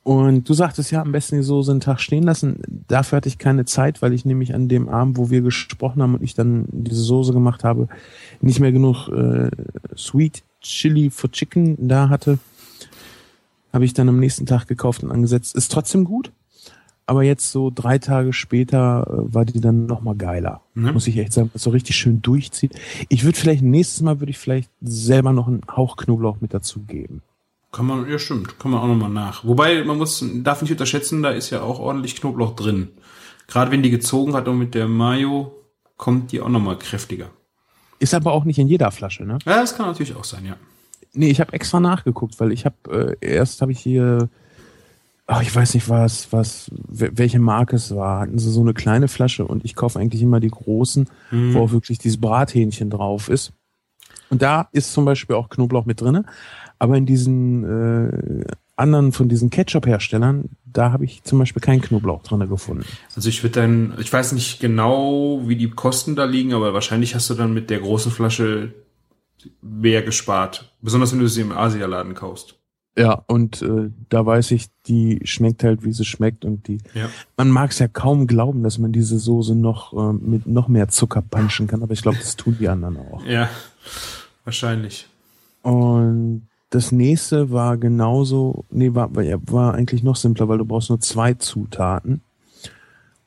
[0.03, 2.61] Und du sagtest ja, am besten die Soße einen Tag stehen lassen.
[2.89, 6.15] Dafür hatte ich keine Zeit, weil ich nämlich an dem Abend, wo wir gesprochen haben
[6.15, 7.87] und ich dann diese Soße gemacht habe,
[8.41, 9.49] nicht mehr genug äh,
[9.95, 12.37] Sweet Chili for Chicken da hatte.
[13.73, 15.55] Habe ich dann am nächsten Tag gekauft und angesetzt.
[15.55, 16.31] Ist trotzdem gut,
[17.05, 20.61] aber jetzt so drei Tage später äh, war die dann nochmal geiler.
[20.73, 20.93] Mhm.
[20.93, 22.73] Muss ich echt sagen, so richtig schön durchzieht.
[23.09, 27.21] Ich würde vielleicht nächstes Mal würde ich vielleicht selber noch einen Hauch Knoblauch mit dazugeben.
[27.71, 29.43] Kann man, ja stimmt, kann man auch nochmal nach.
[29.43, 32.89] Wobei, man muss, darf nicht unterschätzen, da ist ja auch ordentlich Knoblauch drin.
[33.47, 35.51] Gerade wenn die gezogen hat und mit der Mayo,
[35.97, 37.29] kommt die auch nochmal kräftiger.
[37.99, 39.39] Ist aber auch nicht in jeder Flasche, ne?
[39.45, 40.55] Ja, das kann natürlich auch sein, ja.
[41.13, 44.29] Nee, ich habe extra nachgeguckt, weil ich habe äh, erst habe ich hier,
[45.27, 48.21] ach, ich weiß nicht was, was, wel- welche Marke es war.
[48.21, 51.53] Hatten sie so eine kleine Flasche und ich kaufe eigentlich immer die großen, Mhm.
[51.53, 53.53] wo auch wirklich dieses Brathähnchen drauf ist.
[54.29, 56.25] Und da ist zum Beispiel auch Knoblauch mit drinne,
[56.79, 57.63] aber in diesen
[58.41, 58.43] äh,
[58.75, 62.85] anderen von diesen Ketchup-Herstellern, da habe ich zum Beispiel keinen Knoblauch drinne gefunden.
[63.15, 67.13] Also ich würde dann, ich weiß nicht genau, wie die Kosten da liegen, aber wahrscheinlich
[67.13, 68.73] hast du dann mit der großen Flasche
[69.61, 70.73] mehr gespart.
[70.81, 72.55] Besonders wenn du sie im Asialaden kaufst.
[72.95, 77.09] Ja, und äh, da weiß ich, die schmeckt halt, wie sie schmeckt und die Ja.
[77.37, 80.89] Man mag es ja kaum glauben, dass man diese Soße noch äh, mit noch mehr
[80.89, 83.25] Zucker punchen kann, aber ich glaube, das tun die anderen auch.
[83.25, 83.49] Ja,
[84.43, 85.07] wahrscheinlich.
[85.63, 90.99] Und das nächste war genauso, nee, war, war, eigentlich noch simpler, weil du brauchst nur
[90.99, 92.21] zwei Zutaten.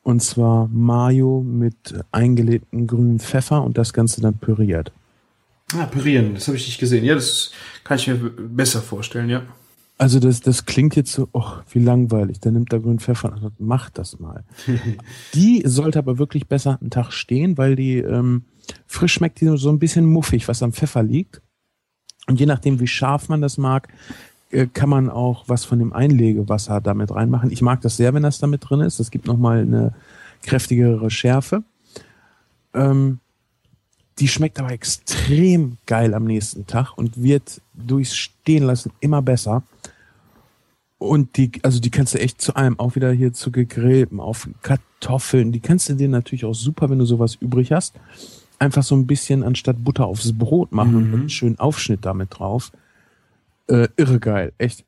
[0.03, 4.93] Und zwar Mayo mit eingelegten grünen Pfeffer und das Ganze dann püriert.
[5.75, 7.05] Ah, pürieren, das habe ich nicht gesehen.
[7.05, 7.51] Ja, das
[7.83, 9.43] kann ich mir besser vorstellen, ja.
[9.99, 12.39] Also das, das klingt jetzt so, och, wie langweilig.
[12.41, 14.45] Da nimmt er grünen Pfeffer und sagt, mach das mal.
[15.35, 18.45] die sollte aber wirklich besser einen Tag stehen, weil die ähm,
[18.87, 21.41] frisch schmeckt die so ein bisschen muffig, was am Pfeffer liegt.
[22.27, 23.89] Und je nachdem, wie scharf man das mag,
[24.51, 27.51] äh, kann man auch was von dem Einlegewasser damit reinmachen.
[27.51, 29.01] Ich mag das sehr, wenn das damit drin ist.
[29.01, 29.95] Das gibt nochmal eine
[30.43, 31.65] kräftigere Schärfe.
[32.75, 33.21] Ähm,
[34.19, 39.63] die schmeckt aber extrem geil am nächsten Tag und wird durchs Stehen lassen immer besser.
[40.99, 44.49] Und die, also die kannst du echt zu allem, auch wieder hier zu gegrillten, auf
[44.63, 47.95] Kartoffeln, die kannst du dir natürlich auch super, wenn du sowas übrig hast,
[48.59, 52.73] einfach so ein bisschen anstatt Butter aufs Brot machen und einen schönen Aufschnitt damit drauf.
[53.67, 54.86] Äh, irre geil, echt.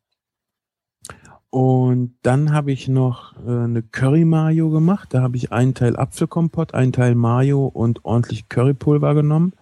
[1.51, 5.09] Und dann habe ich noch äh, eine Curry Mayo gemacht.
[5.13, 9.53] Da habe ich einen Teil Apfelkompott, einen Teil Mayo und ordentlich Currypulver genommen.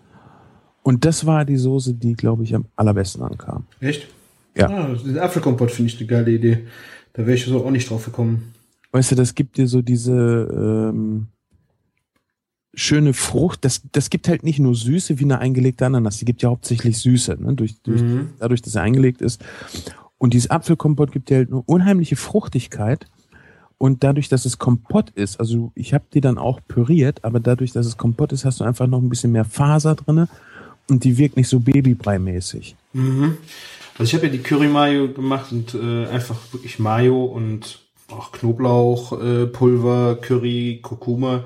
[0.83, 3.67] Und das war die Soße, die, glaube ich, am allerbesten ankam.
[3.81, 4.09] Echt?
[4.57, 4.69] Ja.
[4.69, 6.67] Ah, den Apfelkompott finde ich eine geile Idee.
[7.13, 8.53] Da wäre ich so auch nicht drauf gekommen.
[8.93, 10.13] Weißt du, das gibt dir so diese
[10.93, 11.29] ähm,
[12.75, 13.65] schöne Frucht.
[13.65, 16.19] Das, das gibt halt nicht nur Süße wie eine eingelegte Ananas.
[16.19, 17.55] Die gibt ja hauptsächlich Süße, ne?
[17.55, 18.31] durch, durch, Mhm.
[18.39, 19.45] dadurch, dass er eingelegt ist.
[20.19, 23.07] Und dieses Apfelkompott gibt dir halt eine unheimliche Fruchtigkeit.
[23.79, 27.73] Und dadurch, dass es Kompott ist, also ich habe die dann auch püriert, aber dadurch,
[27.73, 30.29] dass es Kompott ist, hast du einfach noch ein bisschen mehr Faser drinne
[30.89, 32.75] und die wirkt nicht so Babybrei-mäßig.
[32.95, 33.37] Mhm.
[33.99, 38.33] Also ich habe ja die Curry Mayo gemacht und äh, einfach wirklich Mayo und auch
[38.33, 41.45] Knoblauch, äh, Pulver, Curry, Kurkuma.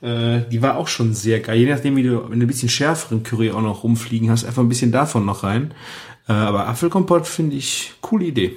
[0.00, 1.58] Äh, die war auch schon sehr geil.
[1.58, 4.62] Je nachdem, wie du, wenn du ein bisschen schärferen Curry auch noch rumfliegen hast, einfach
[4.62, 5.74] ein bisschen davon noch rein.
[6.28, 8.56] Äh, aber Apfelkompott finde ich coole Idee.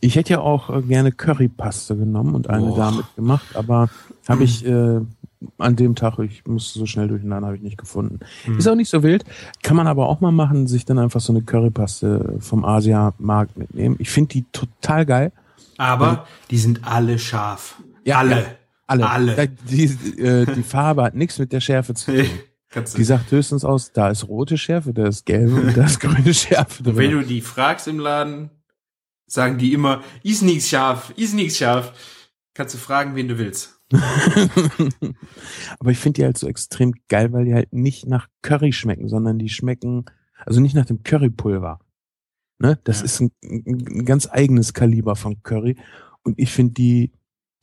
[0.00, 2.76] Ich hätte ja auch äh, gerne Currypaste genommen und eine Boah.
[2.76, 3.88] damit gemacht, aber
[4.28, 5.00] habe ich äh,
[5.58, 8.20] an dem Tag, ich musste so schnell durcheinander, habe ich nicht gefunden.
[8.58, 9.24] Ist auch nicht so wild,
[9.62, 13.96] kann man aber auch mal machen, sich dann einfach so eine Currypaste vom Asia-Markt mitnehmen.
[13.98, 15.32] Ich finde die total geil.
[15.78, 17.82] Aber die sind alle scharf.
[18.04, 18.36] Ja, alle.
[18.36, 18.44] ja,
[18.86, 19.08] Alle.
[19.08, 19.48] Alle.
[19.70, 19.84] Die,
[20.20, 22.26] äh, die Farbe hat nichts mit der Schärfe zu tun.
[22.70, 25.98] Kannst Die sagt höchstens aus, da ist rote Schärfe, da ist gelbe und da ist
[26.00, 26.96] grüne Schärfe drin.
[26.96, 28.50] Wenn du die fragst im Laden,
[29.26, 31.92] sagen die immer, ist nichts scharf, ist nichts scharf.
[32.54, 33.80] Kannst du fragen, wen du willst.
[35.80, 39.08] Aber ich finde die halt so extrem geil, weil die halt nicht nach Curry schmecken,
[39.08, 40.04] sondern die schmecken,
[40.46, 41.80] also nicht nach dem Currypulver.
[42.58, 42.78] Ne?
[42.84, 43.04] Das Ja.
[43.06, 45.76] ist ein, ein ganz eigenes Kaliber von Curry.
[46.22, 47.12] Und ich finde die,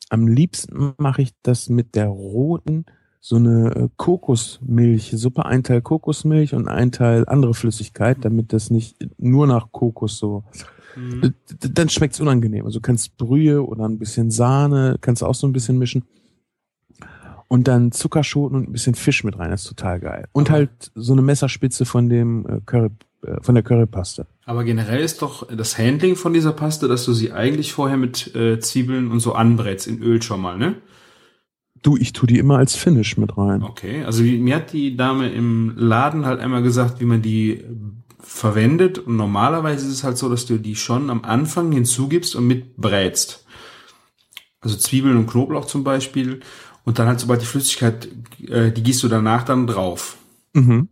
[0.09, 2.85] am liebsten mache ich das mit der roten,
[3.29, 8.95] so eine äh, Kokosmilchsuppe, ein Teil Kokosmilch und ein Teil andere Flüssigkeit, damit das nicht
[9.17, 10.45] nur nach Kokos so
[10.95, 11.33] d-
[11.73, 12.65] dann schmeckt's unangenehm.
[12.65, 16.03] Also du kannst Brühe oder ein bisschen Sahne, kannst auch so ein bisschen mischen.
[17.49, 20.27] Und dann Zuckerschoten und ein bisschen Fisch mit rein, das ist total geil.
[20.31, 22.89] Und halt so eine Messerspitze von dem äh, Curry,
[23.23, 24.25] äh, von der Currypaste.
[24.45, 28.33] Aber generell ist doch das Handling von dieser Paste, dass du sie eigentlich vorher mit
[28.35, 30.75] äh, Zwiebeln und so anbrätst in Öl schon mal, ne?
[31.81, 33.63] Du, ich tu die immer als Finish mit rein.
[33.63, 37.63] Okay, also wie, mir hat die Dame im Laden halt einmal gesagt, wie man die
[38.19, 38.99] verwendet.
[38.99, 43.45] Und normalerweise ist es halt so, dass du die schon am Anfang hinzugibst und mitbrätst.
[44.59, 46.41] Also Zwiebeln und Knoblauch zum Beispiel.
[46.83, 48.07] Und dann halt, sobald die Flüssigkeit,
[48.47, 50.17] äh, die gießt du danach dann drauf.
[50.53, 50.89] Mhm.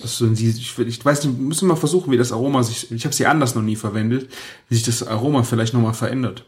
[0.00, 3.04] Das ist, ich, ich weiß nicht, müssen wir mal versuchen, wie das Aroma sich, ich
[3.04, 4.30] habe sie anders noch nie verwendet,
[4.68, 6.44] wie sich das Aroma vielleicht nochmal verändert.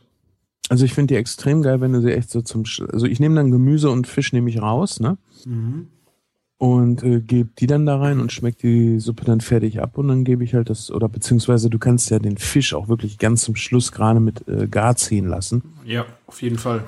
[0.71, 3.19] Also ich finde die extrem geil, wenn du sie echt so zum, Sch also ich
[3.19, 5.19] nehme dann Gemüse und Fisch nehme ich raus, ne?
[5.45, 5.89] Mhm.
[6.59, 10.07] Und äh, gebe die dann da rein und schmeckt die Suppe dann fertig ab und
[10.07, 13.43] dann gebe ich halt das, oder beziehungsweise du kannst ja den Fisch auch wirklich ganz
[13.43, 15.65] zum Schluss gerade mit äh, Gar ziehen lassen.
[15.85, 16.85] Ja, auf jeden Fall.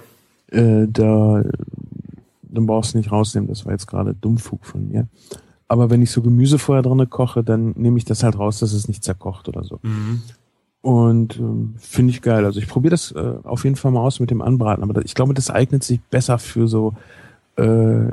[0.46, 1.42] Äh, da,
[2.42, 5.08] dann brauchst du nicht rausnehmen, das war jetzt gerade Dummfug von mir.
[5.66, 8.74] Aber wenn ich so Gemüse vorher drinne koche, dann nehme ich das halt raus, dass
[8.74, 9.80] es nicht zerkocht oder so.
[9.82, 10.22] Mhm.
[10.82, 12.44] Und ähm, finde ich geil.
[12.44, 14.82] Also ich probiere das äh, auf jeden Fall mal aus mit dem Anbraten.
[14.82, 16.94] Aber das, ich glaube, das eignet sich besser für so
[17.56, 18.08] äh,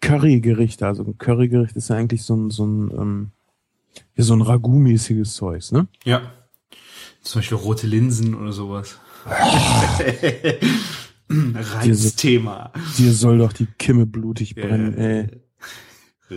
[0.00, 0.86] Currygerichte.
[0.86, 3.30] Also ein Currygericht ist ja eigentlich so ein, so ein, ähm,
[4.16, 5.86] ja, so ein Ragout-mäßiges Zeugs, ne?
[6.04, 6.22] Ja.
[7.20, 8.98] Zum Beispiel rote Linsen oder sowas.
[11.30, 12.72] Reizthema.
[12.98, 15.28] Dir soll doch die Kimme blutig brennen, ey.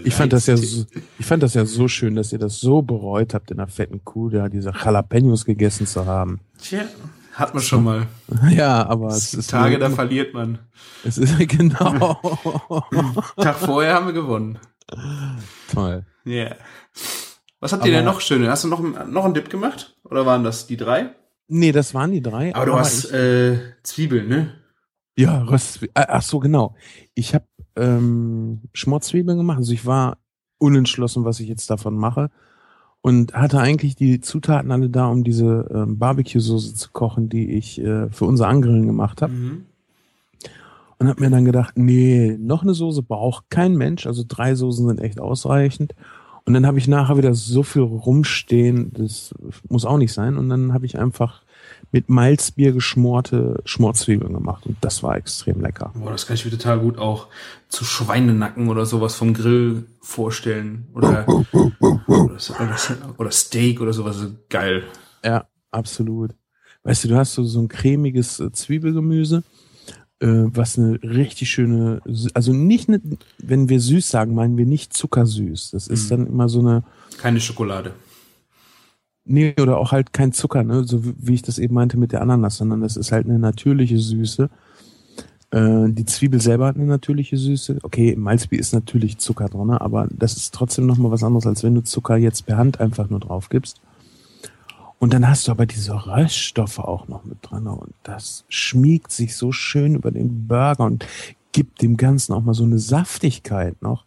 [0.03, 0.85] Ich fand das ja so,
[1.19, 4.03] ich fand das ja so schön, dass ihr das so bereut habt, in einer fetten
[4.03, 6.41] Kuh da diese Jalapenos gegessen zu haben.
[6.61, 6.85] Tja,
[7.33, 8.07] hat man schon mal.
[8.51, 10.59] Ja, aber es ist Tage, da verliert man.
[11.03, 12.19] Es ist genau.
[13.37, 14.59] Tag vorher haben wir gewonnen.
[15.71, 16.05] Toll.
[16.25, 16.33] Ja.
[16.33, 16.55] Yeah.
[17.59, 18.49] Was habt ihr Aber- denn noch schöne?
[18.49, 19.97] Hast du noch, noch einen Dip gemacht?
[20.03, 21.15] Oder waren das die drei?
[21.47, 22.53] Nee, das waren die drei.
[22.55, 24.53] Aber du hast ich, äh, Zwiebeln, ne?
[25.17, 26.75] ja Röst, äh, ach so genau.
[27.13, 27.45] Ich habe
[27.75, 29.57] ähm, Schmorzwiebeln gemacht.
[29.57, 30.17] Also ich war
[30.57, 32.29] unentschlossen, was ich jetzt davon mache
[33.01, 37.79] und hatte eigentlich die Zutaten alle da, um diese ähm, Barbecue-Soße zu kochen, die ich
[37.79, 39.33] äh, für unser Angrillen gemacht habe.
[39.33, 39.65] Mhm.
[40.97, 44.87] und habe mir dann gedacht, nee, noch eine Soße braucht kein Mensch, also drei Soßen
[44.87, 45.93] sind echt ausreichend.
[46.45, 49.33] Und dann habe ich nachher wieder so viel rumstehen, das
[49.67, 50.37] muss auch nicht sein.
[50.37, 51.43] Und dann habe ich einfach
[51.91, 55.91] mit Malzbier geschmorte Schmorzwiebeln gemacht und das war extrem lecker.
[55.95, 57.27] Boah, das kann ich mir total gut auch
[57.69, 60.87] zu Schweinenacken oder sowas vom Grill vorstellen.
[60.93, 62.37] Oder, oder,
[63.17, 64.17] oder Steak oder sowas.
[64.49, 64.83] Geil.
[65.23, 66.31] Ja, absolut.
[66.83, 69.43] Weißt du, du hast so, so ein cremiges äh, Zwiebelgemüse,
[70.19, 72.01] äh, was eine richtig schöne,
[72.33, 73.01] also nicht, ne,
[73.39, 75.71] wenn wir süß sagen, meinen wir nicht zuckersüß.
[75.71, 76.09] Das ist Mhm.
[76.09, 76.83] dann immer so eine,
[77.17, 77.93] Keine Schokolade.
[79.27, 80.83] Nee, oder auch halt kein Zucker, ne?
[80.83, 83.97] So wie ich das eben meinte mit der Ananas, sondern das ist halt eine natürliche
[83.97, 84.49] Süße.
[85.51, 87.79] Äh, die Zwiebel selber hat eine natürliche Süße.
[87.81, 89.81] Okay, im Malzbier ist natürlich Zucker drin, ne?
[89.81, 93.09] aber das ist trotzdem nochmal was anderes, als wenn du Zucker jetzt per Hand einfach
[93.09, 93.81] nur drauf gibst.
[94.99, 99.35] Und dann hast du aber diese Röststoffe auch noch mit drin und das schmiegt sich
[99.35, 101.05] so schön über den Burger und
[101.51, 104.05] gibt dem Ganzen auch mal so eine Saftigkeit noch.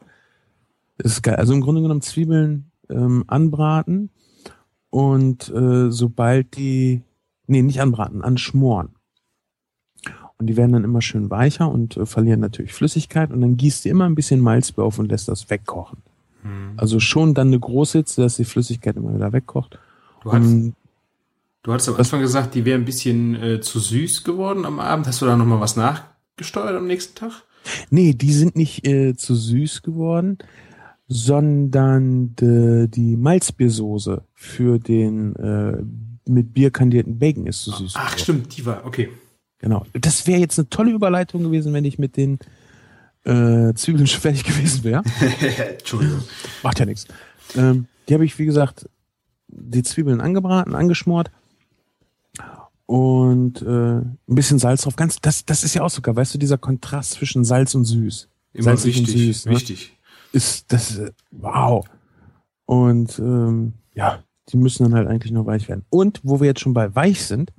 [0.97, 1.37] Das ist geil.
[1.37, 4.11] Also im Grunde genommen Zwiebeln ähm, anbraten,
[4.91, 7.03] und äh, sobald die,
[7.47, 8.91] nee, nicht anbraten, anschmoren.
[10.39, 13.85] Und die werden dann immer schön weicher und äh, verlieren natürlich Flüssigkeit und dann gießt
[13.85, 15.99] du immer ein bisschen Malzbier auf und lässt das wegkochen.
[16.43, 16.75] Hm.
[16.77, 19.79] Also schon dann eine Großhitze, dass die Flüssigkeit immer wieder wegkocht.
[20.23, 20.75] Du hattest, Und
[21.63, 25.09] du hattest am Anfang gesagt, die wäre ein bisschen äh, zu süß geworden am Abend.
[25.09, 27.43] Hast du da nochmal was nachgesteuert am nächsten Tag?
[27.91, 30.39] nee, die sind nicht äh, zu süß geworden,
[31.09, 35.83] sondern de, die Malzbiersoße für den äh,
[36.29, 37.95] mit Bier kandierten Bacon ist zu süß.
[37.97, 39.09] Ach, stimmt, die war, okay.
[39.59, 39.87] Genau.
[39.95, 42.39] Das wäre jetzt eine tolle Überleitung gewesen, wenn ich mit den
[43.25, 45.03] äh, Zwiebeln schon fertig gewesen wäre.
[45.79, 46.23] Entschuldigung.
[46.63, 47.07] Macht ja nichts.
[47.57, 48.89] Ähm, die habe ich, wie gesagt,
[49.49, 51.31] die Zwiebeln angebraten, angeschmort
[52.87, 54.97] und äh, ein bisschen Salz drauf.
[54.97, 58.29] Ganz, das, das ist ja auch sogar, weißt du, dieser Kontrast zwischen Salz und Süß.
[58.53, 59.53] Immer Salzig und wichtig, süß, ne?
[59.53, 59.98] wichtig.
[60.33, 61.85] Ist das wow.
[62.67, 65.85] Und ähm, ja, die müssen dann halt eigentlich nur weich werden.
[65.91, 67.53] Und wo wir jetzt schon bei weich sind,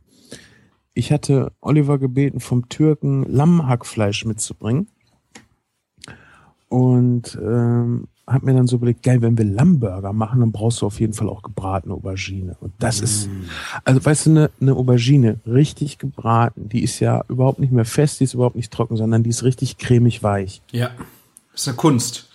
[0.94, 4.88] ich hatte Oliver gebeten, vom Türken Lammhackfleisch mitzubringen.
[6.68, 10.86] Und ähm, hab mir dann so überlegt, geil, wenn wir Lammburger machen, dann brauchst du
[10.86, 12.56] auf jeden Fall auch gebratene Aubergine.
[12.60, 13.28] Und das ist,
[13.84, 18.20] also weißt du, eine, eine Aubergine richtig gebraten, die ist ja überhaupt nicht mehr fest,
[18.20, 20.62] die ist überhaupt nicht trocken, sondern die ist richtig cremig weich.
[20.72, 20.92] Ja,
[21.56, 22.29] ist eine Kunst.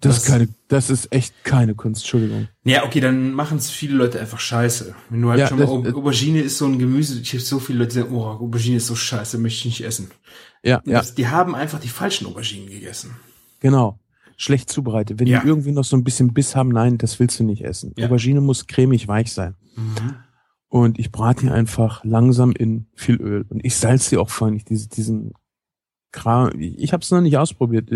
[0.00, 0.22] Das Was?
[0.22, 2.46] ist keine, das ist echt keine Kunst, Entschuldigung.
[2.64, 4.94] Ja, okay, dann machen es viele Leute einfach scheiße.
[5.10, 7.40] Wenn du halt Ja, schon mal, das- Au- Aubergine ist so ein Gemüse, ich habe
[7.42, 10.10] so viele Leute, die sagen, oh, Aubergine ist so scheiße, möchte ich nicht essen.
[10.62, 13.16] Ja, ja, Das, die haben einfach die falschen Auberginen gegessen.
[13.60, 13.98] genau.
[14.40, 15.18] Schlecht zubereitet.
[15.18, 15.40] Wenn Ja.
[15.40, 17.92] die irgendwie noch so ein bisschen Biss haben, nein, das willst du nicht essen.
[17.96, 18.06] Ja.
[18.06, 19.56] Aubergine muss cremig weich sein.
[20.68, 23.46] Und ich brate die einfach langsam in viel Öl.
[23.48, 25.32] Und ich salze sie auch vorher nicht, diese, diesen
[26.12, 26.52] Kram.
[26.58, 27.90] Ich habe es noch nicht ausprobiert.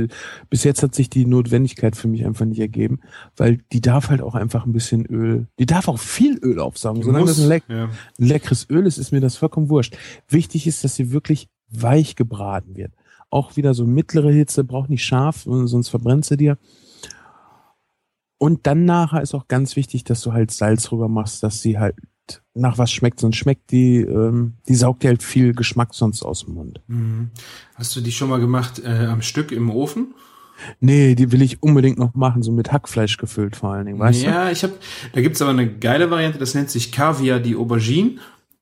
[0.51, 3.01] Bis jetzt hat sich die Notwendigkeit für mich einfach nicht ergeben,
[3.37, 7.03] weil die darf halt auch einfach ein bisschen Öl, die darf auch viel Öl aufsaugen.
[7.03, 7.85] Solange das ein, leck, ja.
[7.85, 9.97] ein leckeres Öl ist, ist mir das vollkommen wurscht.
[10.29, 12.93] Wichtig ist, dass sie wirklich weich gebraten wird.
[13.31, 16.59] Auch wieder so mittlere Hitze, braucht nicht scharf, sonst verbrennt sie dir.
[18.37, 21.79] Und dann nachher ist auch ganz wichtig, dass du halt Salz rüber machst, dass sie
[21.79, 21.95] halt
[22.55, 23.21] nach was schmeckt.
[23.21, 26.81] Sonst schmeckt die, ähm, die saugt dir halt viel Geschmack sonst aus dem Mund.
[26.87, 27.31] Mhm.
[27.75, 30.15] Hast du die schon mal gemacht äh, am Stück im Ofen?
[30.81, 34.23] Nee, die will ich unbedingt noch machen, so mit Hackfleisch gefüllt vor allen Dingen, weißt
[34.23, 34.75] ja, ich habe,
[35.13, 38.19] da gibt's aber eine geile Variante, das nennt sich Caviar die Aubergine.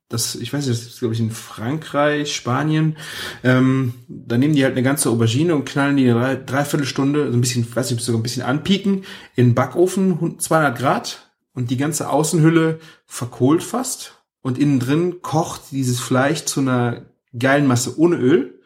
[0.09, 2.97] Das, ich weiß nicht, das ist glaube ich in Frankreich, Spanien.
[3.43, 7.31] Ähm, da nehmen die halt eine ganze Aubergine und knallen die eine drei, dreiviertel Stunde,
[7.31, 11.69] so ein bisschen, weiß nicht, sogar ein bisschen anpieken, in den Backofen, 200 Grad und
[11.71, 17.05] die ganze Außenhülle verkohlt fast und innen drin kocht dieses Fleisch zu einer
[17.37, 18.59] geilen Masse ohne Öl.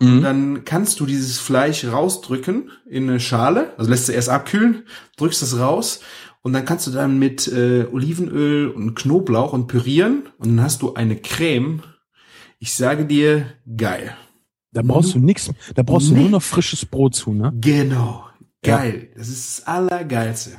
[0.00, 0.06] du?
[0.06, 0.22] Und Mhm.
[0.22, 4.84] dann kannst du dieses Fleisch rausdrücken in eine Schale, also lässt du erst abkühlen,
[5.18, 6.00] drückst es raus
[6.42, 10.80] und dann kannst du dann mit äh, Olivenöl und Knoblauch und pürieren und dann hast
[10.82, 11.82] du eine Creme.
[12.58, 14.16] Ich sage dir, geil.
[14.72, 16.20] Da brauchst du nix, da brauchst du Nee.
[16.22, 17.52] nur noch frisches Brot zu, ne?
[17.60, 18.24] Genau.
[18.64, 18.76] Ja.
[18.78, 19.08] Geil.
[19.16, 20.52] Das ist das Allergeilste.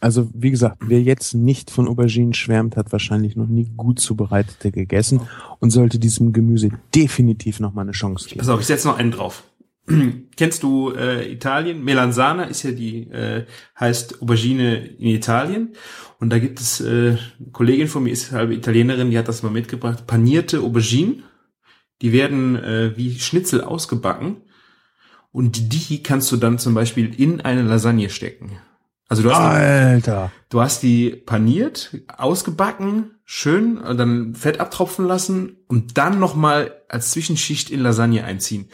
[0.00, 4.70] Also, wie gesagt, wer jetzt nicht von Auberginen schwärmt, hat wahrscheinlich noch nie gut zubereitete
[4.70, 5.22] gegessen
[5.58, 8.40] und sollte diesem Gemüse definitiv noch mal eine Chance geben.
[8.40, 9.44] Pass auf, ich setze noch einen drauf.
[10.36, 11.84] Kennst du äh, Italien?
[11.84, 13.46] Melanzana ist ja die, äh,
[13.78, 15.74] heißt Aubergine in Italien.
[16.18, 19.42] Und da gibt es, äh, eine Kollegin von mir ist halbe Italienerin, die hat das
[19.42, 20.06] mal mitgebracht.
[20.06, 21.22] Panierte Auberginen.
[22.02, 24.42] Die werden äh, wie Schnitzel ausgebacken.
[25.32, 28.58] Und die kannst du dann zum Beispiel in eine Lasagne stecken.
[29.08, 30.32] Also du hast, die, Alter.
[30.48, 37.12] du hast die paniert, ausgebacken, schön, und dann Fett abtropfen lassen und dann nochmal als
[37.12, 38.68] Zwischenschicht in Lasagne einziehen.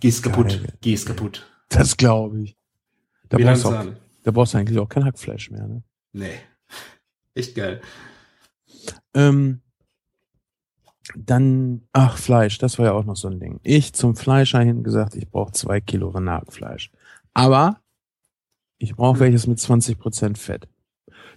[0.00, 1.46] Gehst kaputt, gehst kaputt.
[1.68, 2.56] Das glaube ich.
[3.28, 3.86] Da brauchst, du auch,
[4.24, 5.82] da brauchst du eigentlich auch kein Hackfleisch mehr, ne?
[6.12, 6.40] Nee.
[7.34, 7.80] Echt geil.
[9.14, 9.60] Ähm,
[11.14, 13.60] dann, ach, Fleisch, das war ja auch noch so ein Ding.
[13.62, 16.90] Ich zum Fleischer hin gesagt, ich brauche zwei Kilo Renatfleisch.
[17.34, 17.79] Aber
[18.80, 19.20] ich brauche Hm.
[19.20, 20.66] welches mit 20% Fett.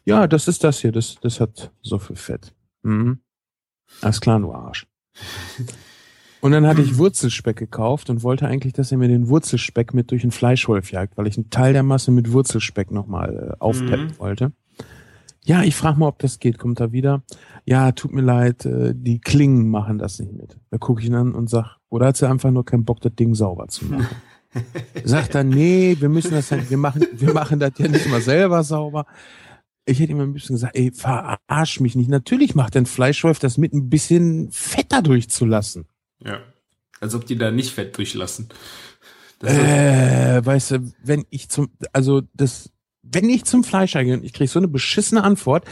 [0.06, 2.54] Ja, das ist das hier, das, das hat so viel Fett.
[2.82, 3.20] Mhm.
[4.02, 4.88] Alles klar, du Arsch.
[6.42, 10.12] Und dann hatte ich Wurzelspeck gekauft und wollte eigentlich, dass er mir den Wurzelspeck mit
[10.12, 14.08] durch den Fleischwolf jagt, weil ich einen Teil der Masse mit Wurzelspeck nochmal äh, aufpeppen
[14.08, 14.18] Mhm.
[14.20, 14.52] wollte.
[15.46, 16.58] Ja, ich frage mal, ob das geht.
[16.58, 17.22] Kommt er wieder?
[17.66, 20.58] Ja, tut mir leid, äh, die Klingen machen das nicht mit.
[20.70, 23.14] Da gucke ich ihn an und sag, oder hat sie einfach nur keinen Bock, das
[23.16, 24.08] Ding sauber zu machen?
[25.04, 28.22] Sagt er, nee, wir müssen das, ja- wir machen, wir machen das ja nicht mal
[28.22, 29.06] selber sauber.
[29.86, 32.10] Ich hätte ihm ein bisschen gesagt, ey, verarsch mich nicht.
[32.10, 35.86] Natürlich macht ein Fleischwolf das mit ein bisschen Fett da durchzulassen.
[36.20, 36.40] Ja.
[37.02, 38.48] Als ob die da nicht Fett durchlassen.
[39.42, 44.32] Äh, weißt du, wenn ich zum, also das, wenn ich zum Fleischer gehe und ich
[44.32, 45.66] kriege so eine beschissene Antwort,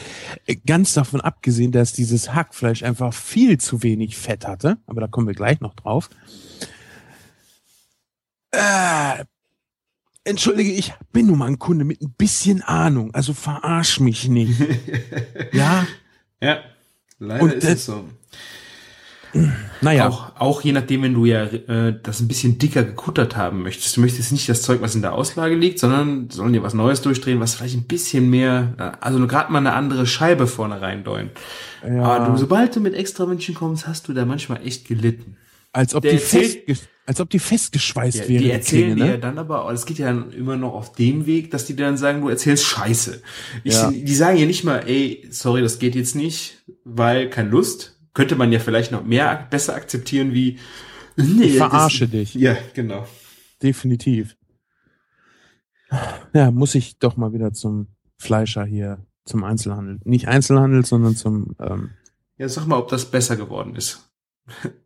[0.45, 5.07] äh, ganz davon abgesehen, dass dieses Hackfleisch einfach viel zu wenig Fett hatte, aber da
[5.07, 6.09] kommen wir gleich noch drauf.
[8.51, 9.23] Äh,
[10.23, 14.59] entschuldige, ich bin nun mal ein Kunde mit ein bisschen Ahnung, also verarsch mich nicht.
[15.53, 15.87] ja,
[16.41, 16.59] ja.
[17.19, 18.05] Leider Und ist das- es so.
[19.81, 20.09] naja.
[20.09, 23.95] Auch, auch je nachdem, wenn du ja äh, das ein bisschen dicker gekuttert haben möchtest.
[23.95, 27.01] Du möchtest nicht das Zeug, was in der Auslage liegt, sondern sollen dir was Neues
[27.01, 31.29] durchdrehen, was vielleicht ein bisschen mehr, äh, also gerade mal eine andere Scheibe vorne reindeuen.
[31.87, 32.03] ja.
[32.03, 35.37] Aber du, sobald du mit extra München kommst, hast du da manchmal echt gelitten.
[35.71, 36.57] als ob der die fest,
[37.11, 38.41] als ob die festgeschweißt Ja, wäre.
[38.43, 39.11] die erzählen Klinge, dir ne?
[39.11, 41.97] ja dann aber, es geht ja dann immer noch auf dem Weg, dass die dann
[41.97, 43.21] sagen, du erzählst Scheiße.
[43.65, 43.91] Ich, Ja.
[43.91, 47.99] Die sagen ja nicht mal, ey, sorry, das geht jetzt nicht, weil keine Lust.
[48.13, 50.57] Könnte man ja vielleicht noch mehr besser akzeptieren wie,
[51.17, 52.33] nee, Ich das- verarsche dich.
[52.33, 53.05] Ja, genau.
[53.61, 54.37] Definitiv.
[56.33, 57.87] Ja, muss ich doch mal wieder zum
[58.17, 59.99] Fleischer hier, zum Einzelhandel.
[60.05, 61.89] Nicht Einzelhandel, sondern zum, ähm,
[62.37, 64.10] Ja, sag mal, ob das besser geworden ist.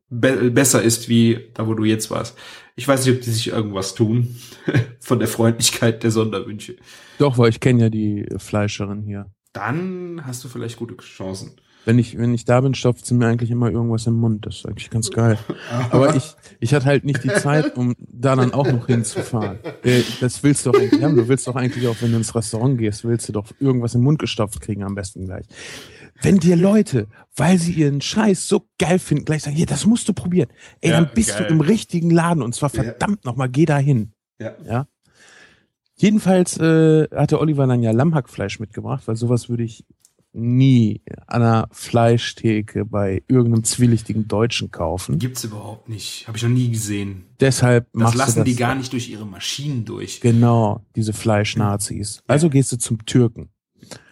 [0.10, 2.38] Be besser ist, wie da, wo du jetzt warst.
[2.76, 4.36] Ich weiß nicht, ob die sich irgendwas tun
[5.00, 6.76] von der Freundlichkeit der Sonderwünsche.
[7.18, 9.32] doch, weil ich kenne ja die Fleischerin hier.
[9.54, 11.56] Dann hast du vielleicht gute Chancen.
[11.86, 14.46] Wenn ich, wenn ich da bin, stopft sie mir eigentlich immer irgendwas im Mund.
[14.48, 15.38] Das ist eigentlich ganz geil.
[15.92, 19.60] Aber ich, ich hatte halt nicht die Zeit, um da dann auch noch hinzufahren.
[19.84, 21.16] Äh, Das willst du doch eigentlich haben.
[21.16, 24.02] Du willst doch eigentlich auch, wenn du ins Restaurant gehst, willst du doch irgendwas im
[24.02, 25.46] Mund gestopft kriegen am besten gleich.
[26.22, 30.08] Wenn dir Leute, weil sie ihren Scheiß so geil finden, gleich sagen, hier, das musst
[30.08, 30.50] du probieren.
[30.82, 31.48] Ey, Ja, dann bist geil.
[31.48, 32.84] du im richtigen Laden und zwar Ja.
[32.84, 34.12] verdammt nochmal, geh da hin.
[34.40, 34.56] Ja.
[34.66, 34.88] Ja.
[35.98, 39.86] Jedenfalls äh, hatte Oliver dann ja Lammhackfleisch mitgebracht, weil sowas würde ich
[40.34, 45.18] nie an einer Fleischtheke bei irgendeinem zwielichtigen Deutschen kaufen.
[45.18, 46.28] Gibt's überhaupt nicht.
[46.28, 47.24] Habe ich noch nie gesehen.
[47.40, 50.20] Deshalb Das machst lassen das die gar nicht durch ihre Maschinen durch.
[50.20, 52.22] Genau, diese Fleischnazis.
[52.28, 53.48] Also gehst du zum Türken.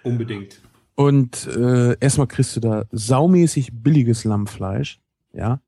[0.04, 0.62] Unbedingt.
[0.96, 5.00] Und äh, erstmal kriegst du da saumäßig billiges Lammfleisch,
[5.34, 5.60] ja.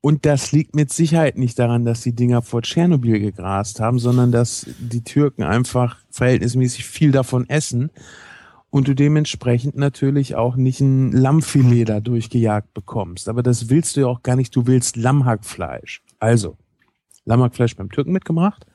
[0.00, 4.32] Und das liegt mit Sicherheit nicht daran, dass die Dinger vor Tschernobyl gegrast haben, sondern
[4.32, 7.90] dass die Türken einfach verhältnismäßig viel davon essen
[8.70, 13.28] und du dementsprechend natürlich auch nicht ein Lammfilet da durchgejagt bekommst.
[13.28, 16.02] Aber das willst du ja auch gar nicht, du willst Lammhackfleisch.
[16.18, 16.56] Also,
[17.24, 18.66] Lammhackfleisch beim Türken mitgebracht.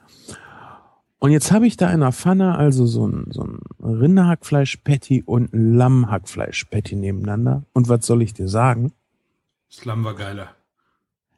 [1.24, 5.54] Und jetzt habe ich da in der Pfanne also so ein, so ein Rinderhackfleisch-Patty und
[5.54, 7.64] ein Lammhackfleisch-Patty nebeneinander.
[7.72, 8.92] Und was soll ich dir sagen?
[9.70, 10.50] Das Lamm war geiler.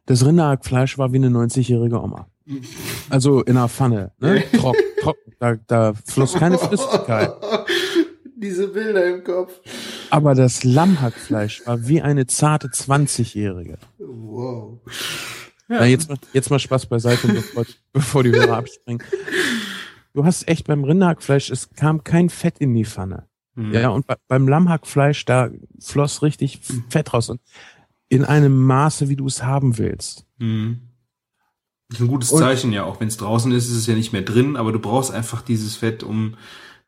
[0.07, 2.25] Das Rinderhackfleisch war wie eine 90-jährige Oma.
[3.11, 4.43] Also in der Pfanne, ne?
[4.57, 5.33] Trocken, trocken.
[5.39, 7.31] Da, da floss keine Flüssigkeit.
[8.35, 9.51] Diese Bilder im Kopf.
[10.09, 13.77] Aber das Lammhackfleisch war wie eine zarte 20-jährige.
[13.99, 14.79] Wow.
[15.67, 19.03] Na, jetzt, mal- jetzt mal Spaß beiseite, bevor, bevor die Hörer abspringen.
[20.15, 23.27] Du hast echt beim Rinderhackfleisch, es kam kein Fett in die Pfanne.
[23.55, 23.73] Hm.
[23.73, 27.29] Ja, und bei, beim Lammhackfleisch, da floss richtig Fett raus.
[27.29, 27.41] Und
[28.07, 30.25] in einem Maße, wie du es haben willst.
[30.37, 30.79] Mhm.
[31.89, 33.93] Das ist ein gutes Und- Zeichen ja, auch wenn es draußen ist, ist es ja
[33.93, 36.35] nicht mehr drin, aber du brauchst einfach dieses Fett, um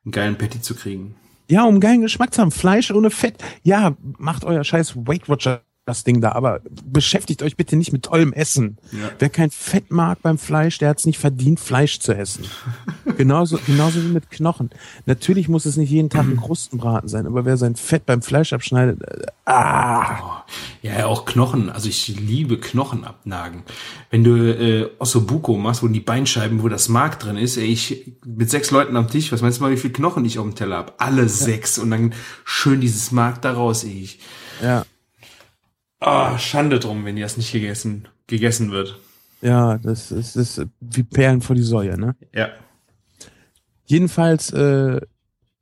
[0.06, 1.16] einen geilen Patty zu kriegen.
[1.50, 2.52] Ja, um geilen Geschmack zu haben.
[2.52, 3.44] Fleisch ohne Fett.
[3.64, 8.04] Ja, macht euer scheiß Weight Watcher das Ding da, aber beschäftigt euch bitte nicht mit
[8.04, 8.78] tollem Essen.
[8.92, 9.10] Ja.
[9.20, 12.46] Wer kein Fett mag beim Fleisch, der hat es nicht verdient, Fleisch zu essen.
[13.18, 14.70] genauso, genauso wie mit Knochen.
[15.06, 18.52] Natürlich muss es nicht jeden Tag ein Krustenbraten sein, aber wer sein Fett beim Fleisch
[18.52, 20.46] abschneidet, äh, ah,
[20.82, 21.70] Ja, ja, auch Knochen.
[21.70, 23.64] Also ich liebe Knochen abnagen.
[24.10, 28.12] Wenn du äh, Ossobuco machst, wo die Beinscheiben, wo das Mark drin ist, ey, ich
[28.26, 30.56] mit sechs Leuten am Tisch, was meinst du mal, wie viel Knochen ich auf dem
[30.56, 31.02] Teller hab?
[31.02, 32.14] Alle sechs und dann
[32.44, 34.02] schön dieses Mark da raus, ey.
[34.04, 34.20] Ich,
[34.62, 34.84] ja,
[36.00, 39.00] ah, Schande drum, wenn das nicht gegessen, gegessen wird.
[39.42, 42.16] ja, das ist, das ist wie Perlen vor die Säue, ne?
[42.34, 42.50] Ja.
[43.86, 45.00] Jedenfalls, äh,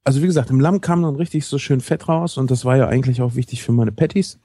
[0.04, 2.78] also wie gesagt, im Lamm kam dann richtig so schön Fett raus und das war
[2.78, 4.40] ja eigentlich auch wichtig für meine Patties.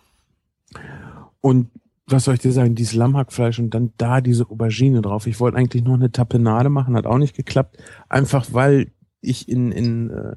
[1.41, 1.71] Und
[2.07, 5.27] was soll ich dir sagen, dieses Lammhackfleisch und dann da diese Aubergine drauf.
[5.27, 7.77] Ich wollte eigentlich noch eine Tapenade machen, hat auch nicht geklappt.
[8.09, 10.37] Einfach weil ich in, in äh,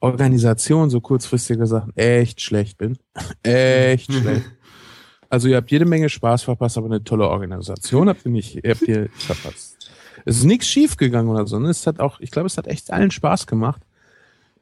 [0.00, 2.96] Organisation so kurzfristiger Sachen echt schlecht bin.
[3.42, 4.50] echt schlecht.
[5.30, 8.82] Also ihr habt jede Menge Spaß verpasst, aber eine tolle Organisation habt ihr nicht, habt
[8.82, 9.90] ihr verpasst.
[10.26, 11.58] Es ist nichts schief gegangen oder so.
[11.58, 11.70] Ne?
[11.70, 13.80] Es hat auch, ich glaube, es hat echt allen Spaß gemacht.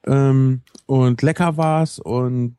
[0.07, 1.99] Ähm, und lecker war's.
[1.99, 2.57] Und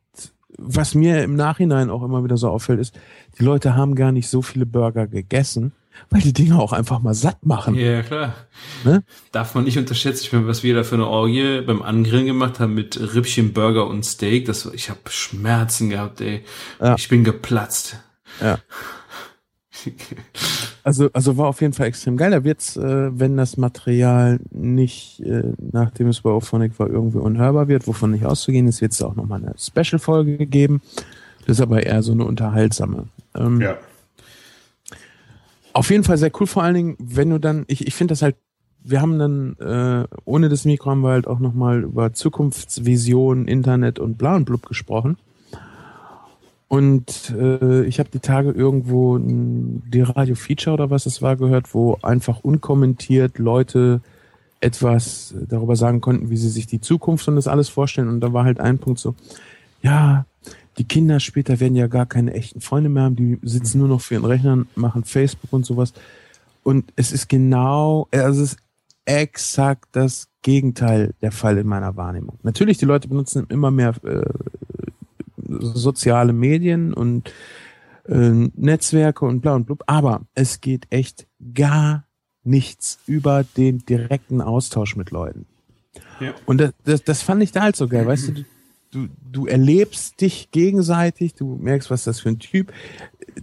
[0.57, 2.99] was mir im Nachhinein auch immer wieder so auffällt, ist,
[3.38, 5.72] die Leute haben gar nicht so viele Burger gegessen,
[6.09, 7.75] weil die Dinger auch einfach mal satt machen.
[7.75, 8.33] Ja, klar.
[8.83, 9.03] Ne?
[9.31, 12.59] Darf man nicht unterschätzen, ich meine, was wir da für eine Orgie beim Angrillen gemacht
[12.59, 16.43] haben mit Rippchen, Burger und Steak, das, ich habe Schmerzen gehabt, ey.
[16.79, 16.95] Ja.
[16.95, 17.97] Ich bin geplatzt.
[18.41, 18.59] Ja.
[20.83, 22.31] Also, also war auf jeden Fall extrem geil.
[22.31, 27.67] Da wird's, äh, wenn das Material nicht, äh, nachdem es bei Ophonic war, irgendwie unhörbar
[27.67, 30.81] wird, wovon nicht auszugehen ist, wird's auch nochmal eine Special-Folge geben.
[31.45, 33.07] Das ist aber eher so eine unterhaltsame.
[33.35, 33.77] Ähm, ja.
[35.74, 38.22] Auf jeden Fall sehr cool, vor allen Dingen, wenn du dann, ich, ich finde das
[38.22, 38.36] halt,
[38.84, 43.99] wir haben dann, äh, ohne das Mikro haben wir halt auch nochmal über Zukunftsvisionen, Internet
[43.99, 45.17] und bla und blub gesprochen.
[46.70, 51.97] Und äh, ich habe die Tage irgendwo die Radio-Feature oder was es war gehört, wo
[52.03, 54.01] einfach unkommentiert Leute
[54.61, 58.07] etwas darüber sagen konnten, wie sie sich die Zukunft und das alles vorstellen.
[58.07, 59.15] Und da war halt ein Punkt so,
[59.82, 60.26] ja,
[60.80, 63.99] die Kinder später werden ja gar keine echten Freunde mehr haben, die sitzen nur noch
[63.99, 65.93] für ihren Rechnern, machen Facebook und sowas.
[66.63, 68.59] Und es ist genau, also es ist
[69.03, 72.39] exakt das Gegenteil der Fall in meiner Wahrnehmung.
[72.43, 74.21] Natürlich, die Leute benutzen immer mehr äh,
[75.47, 77.34] soziale Medien und
[78.07, 82.05] äh, Netzwerke und bla und blub, aber es geht echt gar
[82.43, 85.45] nichts über den direkten Austausch mit Leuten.
[86.21, 86.34] Ja.
[86.45, 88.45] Und das, das, das fand ich da halt so geil, weißt du,
[88.91, 92.73] du, du, erlebst dich gegenseitig, du merkst, was das für ein Typ.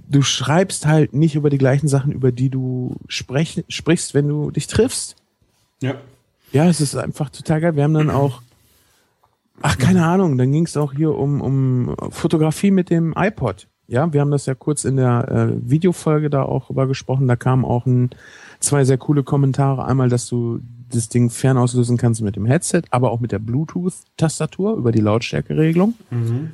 [0.08, 4.50] Du schreibst halt nicht über die gleichen Sachen, über die du sprech, sprichst, wenn du
[4.50, 5.16] dich triffst.
[5.80, 5.94] Ja.
[6.52, 7.76] Ja, es ist einfach total geil.
[7.76, 8.40] Wir haben dann auch,
[9.62, 13.66] ach, keine Ahnung, dann ging es auch hier um, um Fotografie mit dem iPod.
[13.88, 17.28] Ja, wir haben das ja kurz in der äh, Videofolge da auch über gesprochen.
[17.28, 18.10] Da kamen auch ein,
[18.58, 19.84] zwei sehr coole Kommentare.
[19.84, 20.60] Einmal, dass du
[20.90, 25.94] das Ding fernauslösen kannst mit dem Headset, aber auch mit der Bluetooth-Tastatur über die Lautstärkeregelung.
[26.10, 26.52] Mhm.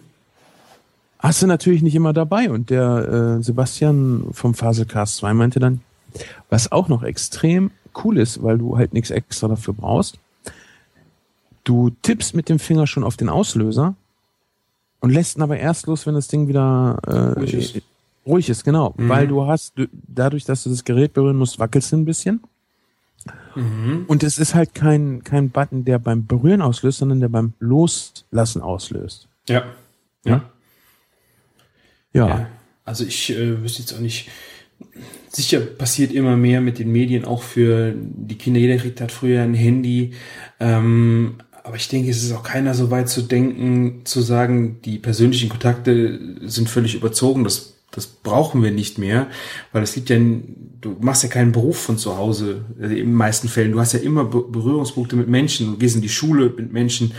[1.19, 2.51] Hast du natürlich nicht immer dabei.
[2.51, 5.81] Und der äh, Sebastian vom Faselcast 2 meinte dann,
[6.51, 7.71] was auch noch extrem
[8.05, 10.19] cool ist, weil du halt nichts extra dafür brauchst.
[11.65, 13.95] Du tippst mit dem Finger schon auf den Auslöser
[15.01, 17.83] und lässt ihn aber erst los, wenn das Ding wieder äh, Ruhig ist.
[18.27, 18.95] ruhig ist, genau.
[18.97, 19.09] Mhm.
[19.09, 22.41] Weil du hast, du, dadurch, dass du das Gerät berühren musst, wackelst du ein bisschen.
[23.55, 24.05] Mhm.
[24.07, 28.63] Und es ist halt kein, kein Button, der beim Berühren auslöst, sondern der beim Loslassen
[28.63, 29.29] auslöst.
[29.49, 29.65] Ja.
[30.25, 30.51] Ja.
[32.13, 32.29] Ja.
[32.29, 32.49] Ja.
[32.85, 34.29] Also ich äh, wüsste jetzt auch nicht.
[35.29, 38.61] Sicher passiert immer mehr mit den Medien, auch für die Kinder.
[38.61, 40.13] Jeder kriegt hat früher ein Handy.
[40.61, 44.99] Ähm, aber ich denke, es ist auch keiner so weit zu denken, zu sagen, die
[44.99, 47.45] persönlichen Kontakte sind völlig überzogen.
[47.45, 49.29] Das, das brauchen wir nicht mehr,
[49.73, 53.15] weil es gibt ja, du machst ja keinen Beruf von zu Hause, äh, in den
[53.15, 53.73] meisten Fällen.
[53.73, 55.67] Du hast ja immer Be Berührungspunkte mit Menschen.
[55.73, 57.13] Du gehst in die Schule mit Menschen.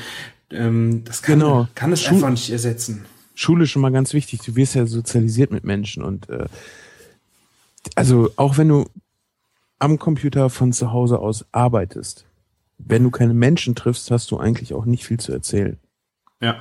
[0.52, 1.68] Ähm, das kann, Genau.
[1.76, 3.06] kann es Schu- einfach nicht ersetzen.
[3.36, 4.42] Schule ist schon mal ganz wichtig.
[4.46, 6.46] Du wirst ja sozialisiert mit Menschen und äh,
[7.96, 8.86] also auch wenn du
[9.80, 12.26] am Computer von zu Hause aus arbeitest,
[12.78, 15.78] wenn du keine Menschen triffst, hast du eigentlich auch nicht viel zu erzählen.
[16.42, 16.58] Ja.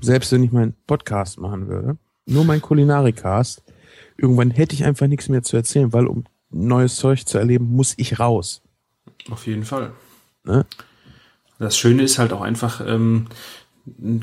[0.00, 1.96] Selbst wenn ich meinen Podcast machen würde,
[2.26, 3.62] nur mein Kulinarikast,
[4.16, 7.94] irgendwann hätte ich einfach nichts mehr zu erzählen, weil um neues Zeug zu erleben, muss
[7.96, 8.62] ich raus.
[9.30, 9.92] Auf jeden Fall.
[10.44, 10.64] Ne?
[11.58, 13.26] Das Schöne ist halt auch einfach ähm,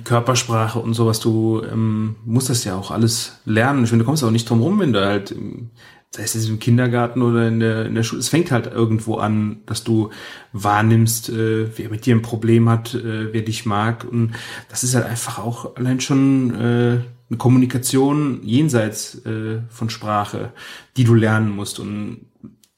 [0.03, 1.19] Körpersprache und sowas.
[1.19, 3.83] Du ähm, musst das ja auch alles lernen.
[3.83, 5.69] Ich finde, du kommst auch nicht drum rum, wenn du halt, ähm,
[6.09, 9.15] sei es jetzt im Kindergarten oder in der, in der Schule, es fängt halt irgendwo
[9.15, 10.09] an, dass du
[10.51, 14.05] wahrnimmst, äh, wer mit dir ein Problem hat, äh, wer dich mag.
[14.09, 14.33] Und
[14.69, 16.97] das ist halt einfach auch allein schon äh,
[17.31, 20.51] eine Kommunikation jenseits äh, von Sprache,
[20.97, 21.79] die du lernen musst.
[21.79, 22.25] Und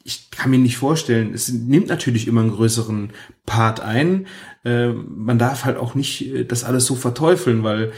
[0.03, 3.13] ich kann mir nicht vorstellen, es nimmt natürlich immer einen größeren
[3.47, 4.27] Part ein.
[4.63, 7.93] Äh, man darf halt auch nicht äh, das alles so verteufeln, weil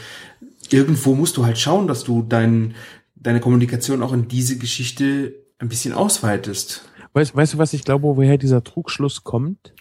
[0.70, 2.74] irgendwo musst du halt schauen, dass du dein,
[3.16, 6.88] deine Kommunikation auch in diese Geschichte ein bisschen ausweitest.
[7.12, 9.74] Weißt, weißt du, was ich glaube, woher dieser Trugschluss kommt?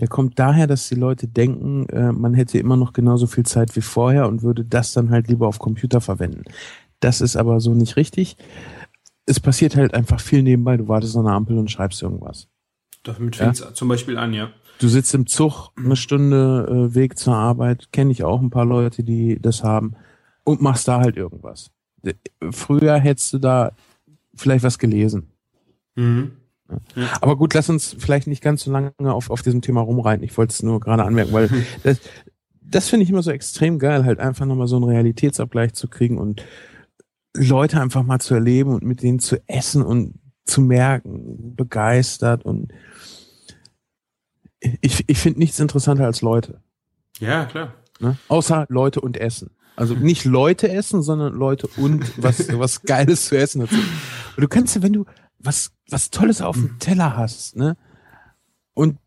[0.00, 3.76] Der kommt daher, dass die Leute denken, äh, man hätte immer noch genauso viel Zeit
[3.76, 6.44] wie vorher und würde das dann halt lieber auf Computer verwenden.
[7.00, 8.36] Das ist aber so nicht richtig.
[9.26, 10.76] Es passiert halt einfach viel nebenbei.
[10.76, 12.48] Du wartest an der Ampel und schreibst irgendwas.
[13.04, 13.52] Damit Ja.
[13.52, 14.50] fängt zum Beispiel an, ja.
[14.78, 18.64] Du sitzt im Zug, eine Stunde äh, Weg zur Arbeit, kenne ich auch ein paar
[18.64, 19.94] Leute, die das haben,
[20.44, 21.70] und machst da halt irgendwas.
[22.02, 22.14] Äh,
[22.50, 23.72] Früher hättest du da
[24.34, 25.28] vielleicht was gelesen.
[25.94, 26.32] Mhm.
[27.20, 30.24] Aber gut, lass uns vielleicht nicht ganz so lange auf, auf diesem Thema rumreiten.
[30.24, 31.48] Ich wollte es nur gerade anmerken, weil
[31.82, 32.00] das,
[32.60, 36.18] das finde ich immer so extrem geil, halt einfach nochmal so einen Realitätsabgleich zu kriegen
[36.18, 36.44] und
[37.34, 42.72] Leute einfach mal zu erleben und mit denen zu essen und zu merken, begeistert und
[44.80, 46.60] ich, ich finde nichts interessanter als Leute.
[47.18, 47.74] Ja, klar.
[48.00, 48.16] Ne?
[48.28, 49.50] Außer Leute und Essen.
[49.76, 53.76] Also nicht Leute essen, sondern Leute und was, was Geiles zu essen dazu.
[53.76, 55.04] Und du kannst ja, wenn du
[55.42, 57.76] was, was Tolles auf dem Teller hast, ne?
[58.74, 58.98] Und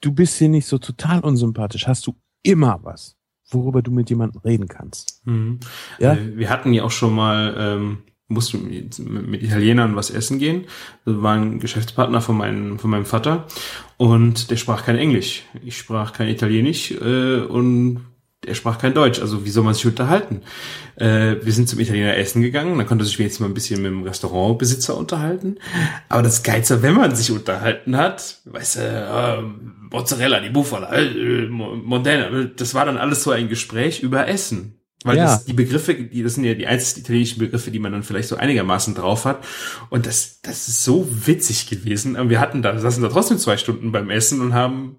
[0.00, 3.16] du bist dir nicht so total unsympathisch, hast du immer was,
[3.50, 5.26] worüber du mit jemandem reden kannst.
[5.26, 5.60] Mhm.
[5.98, 6.14] Ja?
[6.14, 7.98] Äh, wir hatten ja auch schon mal, ähm,
[8.28, 10.66] mussten mit, mit Italienern was essen gehen.
[11.04, 13.46] Das war ein Geschäftspartner von meinem, von meinem Vater
[13.96, 15.44] und der sprach kein Englisch.
[15.64, 18.00] Ich sprach kein Italienisch äh, und
[18.46, 19.20] er sprach kein Deutsch.
[19.20, 20.42] Also wie soll man sich unterhalten?
[20.96, 23.90] Äh, wir sind zum Italiener essen gegangen, dann konnte sich wenigstens mal ein bisschen mit
[23.90, 25.56] dem Restaurantbesitzer unterhalten.
[26.08, 29.42] Aber das Geilste, wenn man sich unterhalten hat, weißt du, äh,
[29.90, 34.72] Mozzarella, die Bufala, äh, Modena, das war dann alles so ein Gespräch über Essen.
[35.04, 35.24] Weil Ja.
[35.26, 38.28] das, die Begriffe, die, das sind ja die einzigen italienischen Begriffe, die man dann vielleicht
[38.28, 39.44] so einigermaßen drauf hat.
[39.90, 42.16] Und das, das ist so witzig gewesen.
[42.28, 44.96] Wir hatten da, saßen da trotzdem zwei Stunden beim Essen und haben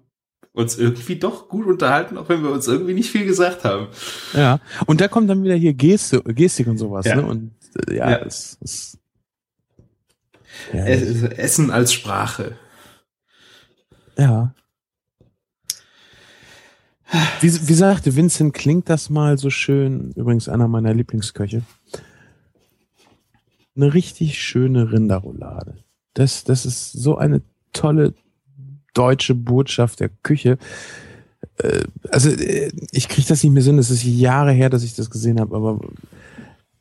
[0.58, 3.88] uns irgendwie doch gut unterhalten, auch wenn wir uns irgendwie nicht viel gesagt haben.
[4.34, 4.60] Ja.
[4.86, 7.16] Und da kommt dann wieder hier Geste, Gestik und sowas, Ja.
[7.16, 7.26] ne?
[7.26, 7.52] Und
[7.88, 8.16] äh, ja, Ja.
[8.18, 8.98] Es, es,
[10.72, 12.56] ja, Es- Essen als Sprache.
[14.18, 14.52] Ja.
[17.40, 21.62] Wie, wie sagte Vincent, klingt das mal so schön, übrigens einer meiner Lieblingsköche.
[23.76, 25.76] Eine richtig schöne Rinderroulade.
[26.14, 27.42] Das, das ist so eine
[27.72, 28.12] tolle
[28.98, 30.58] deutsche Botschaft der Küche.
[31.58, 34.94] Äh, Also äh, ich kriege das nicht mehr Sinn, es ist Jahre her, dass ich
[34.94, 35.80] das gesehen habe, aber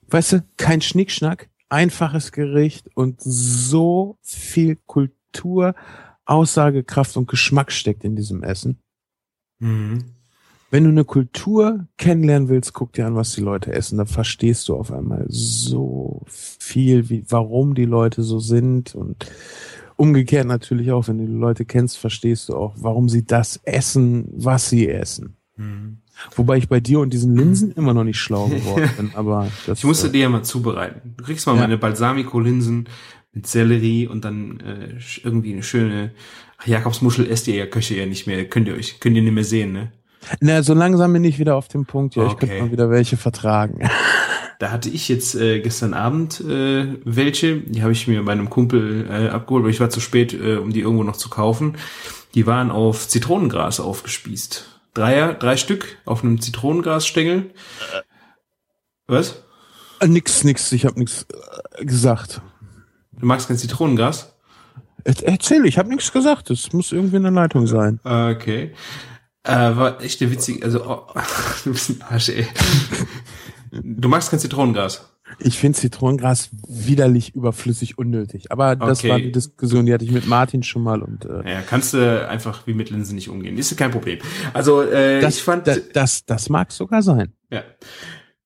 [0.09, 5.75] weißt du, kein Schnickschnack, einfaches Gericht und so viel Kultur,
[6.25, 8.79] Aussagekraft und Geschmack steckt in diesem Essen.
[9.59, 10.03] Mhm.
[10.69, 13.97] wenn du eine Kultur kennenlernen willst, guck dir an, was die Leute essen.
[13.97, 19.25] Da verstehst du auf einmal so viel, wie, warum die Leute so sind und
[19.97, 24.25] umgekehrt natürlich auch, wenn du die Leute kennst, verstehst du auch, warum sie das essen,
[24.31, 25.35] was sie essen.
[25.57, 25.97] Mhm.
[26.35, 29.79] Wobei ich bei dir und diesen Linsen immer noch nicht schlau geworden bin, aber das,
[29.79, 31.13] Ich musste äh, dir ja mal zubereiten.
[31.17, 31.61] Du kriegst mal Ja.
[31.61, 32.87] meine Balsamico-Linsen
[33.33, 36.11] mit Sellerie und dann äh, irgendwie eine schöne
[36.59, 38.45] Ach, Jakobsmuschel esst ihr ja Köche ja nicht mehr.
[38.49, 39.91] Könnt ihr euch, könnt ihr nicht mehr sehen, ne?
[40.41, 42.47] na, so langsam bin ich wieder auf dem Punkt, ja, ich Okay.
[42.47, 43.79] könnte mal wieder welche vertragen.
[44.59, 48.49] Da hatte ich jetzt äh, gestern Abend äh, welche, die habe ich mir bei einem
[48.49, 51.77] Kumpel äh, abgeholt, weil ich war zu spät, äh, um die irgendwo noch zu kaufen.
[52.33, 54.65] Die waren auf Zitronengras aufgespießt.
[54.95, 57.51] Dreier, drei Stück auf einem Zitronengrasstängel.
[59.07, 59.43] Was?
[59.99, 61.27] Äh, nix, nix, ich habe nix
[61.77, 62.41] äh, gesagt.
[63.19, 64.33] Du magst kein Zitronengras?
[65.03, 66.49] Er- Erzähl, ich habe nichts gesagt.
[66.49, 67.99] Das muss irgendwie eine Leitung sein.
[68.03, 68.73] Okay.
[69.43, 71.07] Äh, war echt eine witzige, also oh,
[71.63, 72.47] du bist ein Arsch, ey.
[73.71, 75.13] Du magst kein Zitronengras.
[75.39, 78.51] Ich finde Zitronengras widerlich überflüssig unnötig.
[78.51, 79.09] Aber das Okay.
[79.09, 82.27] war eine Diskussion, die hatte ich mit Martin schon mal und äh, Ja, kannst du
[82.29, 83.57] einfach wie mit Linsen nicht umgehen.
[83.57, 84.19] Ist kein Problem.
[84.53, 87.33] Also äh, das, ich fand, das, das, das mag sogar sein.
[87.51, 87.63] ja,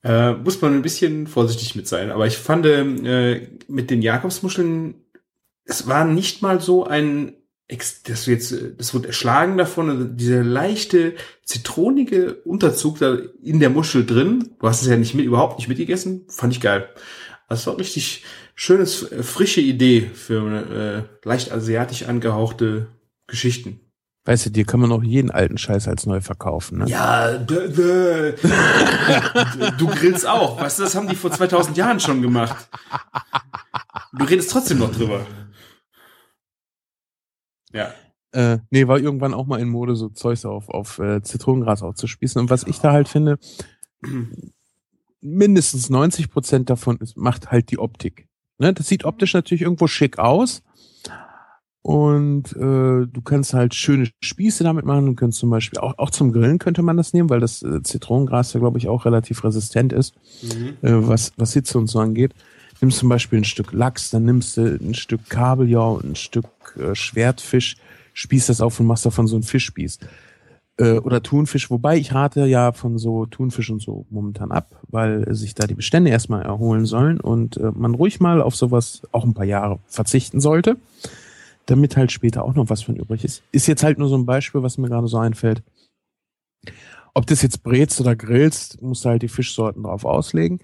[0.03, 2.09] äh, muss man ein bisschen vorsichtig mit sein.
[2.11, 4.95] Aber ich fand äh, mit den Jakobsmuscheln,
[5.65, 7.34] es war nicht mal so ein
[7.72, 13.59] ex- das jetzt, äh, das wird erschlagen davon, also dieser leichte zitronige Unterzug da in
[13.59, 14.51] der Muschel drin.
[14.59, 16.26] Du hast es ja nicht mit, überhaupt nicht mitgegessen.
[16.30, 16.88] Fand ich geil.
[17.49, 18.24] Das war richtig
[18.55, 22.88] schönes, äh, frische Idee für äh, leicht asiatisch angehauchte
[23.28, 23.80] Geschichten.
[24.24, 26.78] Weißt du, dir kann man auch jeden alten Scheiß als neu verkaufen.
[26.78, 26.86] Ne?
[26.88, 27.55] Ja, du
[29.88, 30.61] grillst auch.
[30.61, 32.69] Weißt du, das haben die vor 2000 Jahren schon gemacht.
[34.13, 35.26] Du redest trotzdem noch drüber.
[37.74, 37.91] Ja.
[38.34, 42.39] Äh, nee, war irgendwann auch mal in Mode, so Zeugs auf, auf äh, Zitronengras aufzuspießen.
[42.39, 43.38] Und was ich da halt finde,
[45.22, 48.28] mindestens 90 Prozent davon ist, macht halt die Optik.
[48.57, 48.74] Ne?
[48.74, 50.63] Das sieht optisch natürlich irgendwo schick aus.
[51.84, 55.07] Und äh, du kannst halt schöne Spieße damit machen.
[55.07, 57.82] Du kannst zum Beispiel auch, auch zum Grillen könnte man das nehmen, weil das äh,
[57.82, 60.13] Zitronengras ja, glaube ich, auch relativ resistent ist,
[60.84, 62.34] äh, was, was Hitze und so angeht.
[62.82, 66.45] Nimmst zum Beispiel ein Stück Lachs, dann nimmst du ein Stück Kabeljau und ein Stück
[66.78, 67.78] äh, Schwertfisch,
[68.13, 69.99] spießt das auf und machst davon so einen Fischspieß.
[70.78, 75.34] Äh, oder Thunfisch, wobei ich rate ja von so Thunfisch und so momentan ab, weil
[75.36, 79.24] sich da die Bestände erstmal erholen sollen und äh, man ruhig mal auf sowas auch
[79.24, 80.78] ein paar Jahre verzichten sollte,
[81.65, 83.43] damit halt später auch noch was von übrig ist.
[83.51, 85.61] Ist jetzt halt nur so ein Beispiel, was mir gerade so einfällt.
[87.13, 90.59] Ob das jetzt brätst oder grillst, musst du halt die Fischsorten drauf auslegen.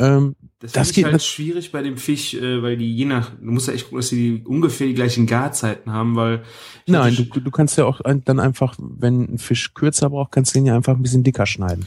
[0.00, 3.04] Ähm, Das, Das das geht halt nat- schwierig bei dem Fisch, äh, weil die je
[3.04, 6.42] nach, du musst ja echt gucken, dass die ungefähr die gleichen Garzeiten haben, weil
[6.86, 10.58] Nein, du, du kannst ja auch dann einfach, wenn ein Fisch kürzer braucht, kannst du
[10.58, 11.86] den ja einfach ein bisschen dicker schneiden.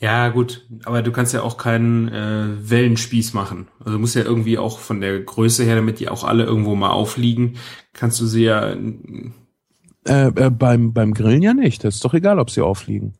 [0.00, 3.66] Ja, gut, aber du kannst ja auch keinen äh, Wellenspieß machen.
[3.80, 6.76] Also du musst ja irgendwie auch von der Größe her, damit die auch alle irgendwo
[6.76, 7.56] mal aufliegen,
[7.92, 8.74] kannst du sie ja.
[10.06, 11.82] Äh, äh, beim, beim Grillen ja nicht.
[11.84, 13.14] Das ist doch egal, ob sie aufliegen.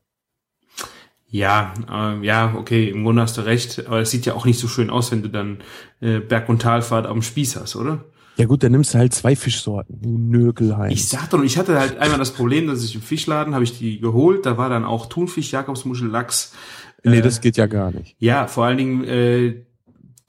[1.31, 4.59] Ja, äh, ja, okay, im Grunde hast du recht, aber es sieht ja auch nicht
[4.59, 5.59] so schön aus, wenn du dann
[6.01, 8.05] äh, Berg- und Talfahrt am Spieß hast, oder?
[8.39, 10.01] Ja gut, dann nimmst du halt zwei Fischsorten.
[10.01, 10.55] Du.
[10.89, 13.77] Ich sag doch, ich hatte halt einmal das Problem, dass ich im Fischladen habe ich
[13.77, 16.55] die geholt, da war dann auch Thunfisch, Jakobsmuschel, Lachs.
[17.03, 18.15] nee, äh, das geht ja gar nicht.
[18.21, 19.65] Ja, vor allen Dingen, äh,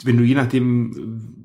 [0.04, 1.36] wenn du je nachdem,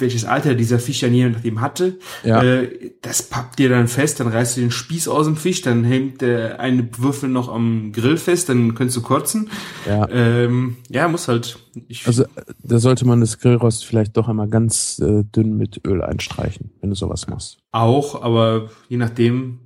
[0.00, 2.42] welches Alter dieser Fisch dann je nachdem hatte, Ja.
[2.42, 5.84] äh, das pappt dir dann fest, dann reißt du den Spieß aus dem Fisch, dann
[5.84, 9.50] hängt der eine Würfel noch am Grill fest, dann könntest du kotzen.
[9.86, 10.08] Ja.
[10.10, 11.58] Ähm, ja, muss halt.
[11.88, 12.24] Ich, Also
[12.62, 16.90] da sollte man das Grillrost vielleicht doch einmal ganz äh, dünn mit Öl einstreichen, wenn
[16.90, 17.58] du sowas machst.
[17.72, 19.58] auch, aber je nachdem,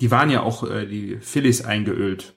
[0.00, 2.34] die waren ja auch äh, die Filets eingeölt.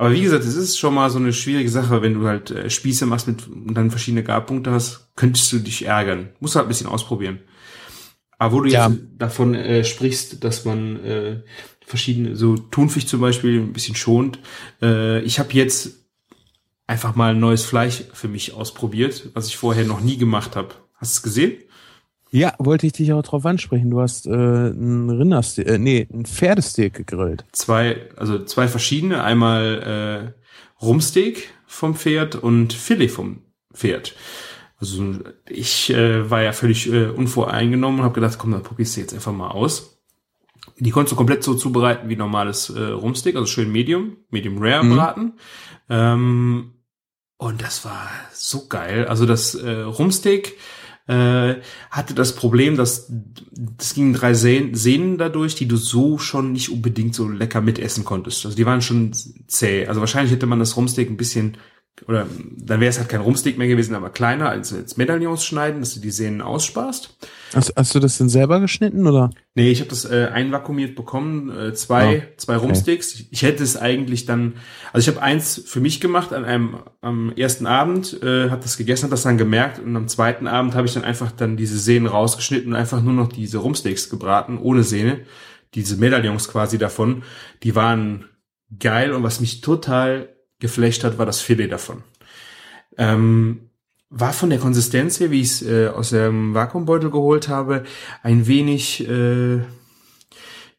[0.00, 2.70] Aber wie gesagt, es ist schon mal so eine schwierige Sache, wenn du halt äh,
[2.70, 6.30] Spieße machst mit und dann verschiedene Garpunkte hast, könntest du dich ärgern.
[6.40, 7.40] Musst halt ein bisschen ausprobieren.
[8.38, 8.88] Aber wo du Ja.
[8.88, 11.42] jetzt davon äh, sprichst, dass man äh,
[11.84, 14.38] verschiedene, so Thunfisch zum Beispiel ein bisschen schont.
[14.80, 16.06] Äh, ich habe jetzt
[16.86, 20.76] einfach mal ein neues Fleisch für mich ausprobiert, was ich vorher noch nie gemacht habe.
[20.94, 21.58] Hast du es gesehen?
[22.30, 23.90] Ja, wollte ich dich auch drauf ansprechen.
[23.90, 27.44] Du hast äh, ein Rindersteak, äh, nee, ein Pferdesteak gegrillt.
[27.52, 33.42] zwei, also zwei verschiedene, einmal äh, Rumsteak vom Pferd und Filet vom
[33.74, 34.14] Pferd.
[34.78, 35.14] Also
[35.48, 39.12] ich äh, war ja völlig äh, unvoreingenommen und habe gedacht, komm, dann probierst du jetzt
[39.12, 39.98] einfach mal aus.
[40.78, 44.84] Die konntest du komplett so zubereiten wie normales äh, Rumsteak, also schön Medium, Medium Rare
[44.84, 44.94] Mhm.
[44.96, 45.32] braten.
[45.90, 46.72] Ähm,
[47.36, 49.06] und das war so geil.
[49.06, 50.56] Also das äh, Rumsteak
[51.10, 53.10] äh, hatte das Problem, dass
[53.50, 58.44] das gingen drei Sehnen dadurch, die du so schon nicht unbedingt so lecker mitessen konntest.
[58.44, 59.12] Also die waren schon
[59.48, 59.86] zäh.
[59.88, 61.56] Also wahrscheinlich hätte man das Rumsteak ein bisschen
[62.06, 62.26] oder
[62.56, 65.94] dann wäre es halt kein Rumsteak mehr gewesen, aber kleiner als jetzt Medaillons schneiden, dass
[65.94, 67.18] du die Sehnen aussparst.
[67.54, 69.30] Hast, hast du das denn selber geschnitten oder?
[69.54, 73.26] Nee, ich habe das äh, einvakuumiert bekommen, äh, zwei, Oh, zwei Rumsticks.
[73.30, 74.54] Ich hätte es eigentlich dann,
[74.92, 78.76] also ich habe eins für mich gemacht an einem am ersten Abend, äh, habe das
[78.76, 81.78] gegessen, habe das dann gemerkt und am zweiten Abend habe ich dann einfach dann diese
[81.78, 85.20] Sehnen rausgeschnitten und einfach nur noch diese Rumsticks gebraten, ohne Sehne.
[85.74, 87.22] Diese Medaillons quasi davon,
[87.62, 88.24] die waren
[88.78, 90.28] geil und was mich total
[90.60, 92.02] geflasht hat, war das Filet davon.
[92.96, 93.70] Ähm,
[94.10, 97.84] war von der Konsistenz her, wie ich es äh, aus dem Vakuumbeutel geholt habe,
[98.22, 99.60] ein wenig, äh,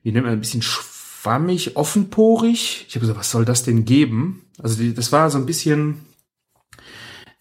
[0.03, 2.85] wie nennt man, ein bisschen schwammig, offenporig.
[2.87, 4.45] Ich habe gesagt, was soll das denn geben?
[4.61, 6.01] Also die, das war so ein bisschen,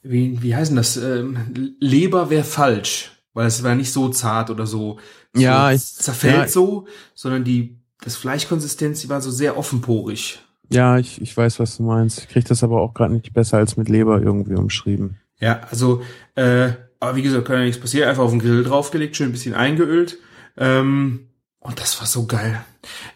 [0.02, 0.96] wie, wie heißen das?
[0.96, 4.98] Ähm, Leber wäre falsch, weil es war nicht so zart oder so,
[5.34, 6.48] so Ja, ich- zerfällt ja.
[6.48, 10.38] so, sondern die das Fleischkonsistenz, die war so sehr offenporig.
[10.72, 12.20] Ja, ich, ich weiß, was du meinst.
[12.20, 15.18] Ich krieg das aber auch gerade nicht besser als mit Leber irgendwie umschrieben.
[15.38, 16.02] Ja, also,
[16.36, 18.08] äh, aber wie gesagt, kann ja nichts passieren.
[18.08, 20.18] Einfach auf den Grill draufgelegt, schön ein bisschen eingeölt.
[20.56, 22.64] Ähm, und das war so geil.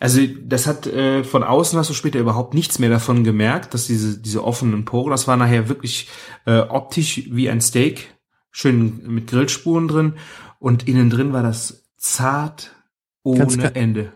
[0.00, 3.86] Also, das hat äh, von außen hast du später überhaupt nichts mehr davon gemerkt, dass
[3.86, 6.08] diese, diese offenen Poren, das war nachher wirklich
[6.46, 8.14] äh, optisch wie ein Steak,
[8.50, 10.14] schön mit Grillspuren drin.
[10.58, 12.74] Und innen drin war das zart
[13.22, 14.12] ohne Ende.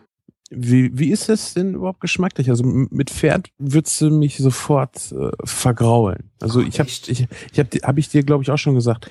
[0.51, 2.49] Wie, wie ist das denn überhaupt geschmacklich?
[2.49, 6.31] Also mit Pferd würdest du mich sofort äh, vergraulen.
[6.41, 9.11] Also ich habe ich, ich hab, hab ich dir glaube ich auch schon gesagt,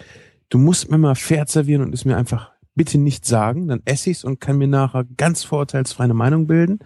[0.50, 4.10] du musst mir mal Pferd servieren und es mir einfach bitte nicht sagen, dann esse
[4.10, 6.80] ich's und kann mir nachher ganz vorurteilsfrei eine Meinung bilden.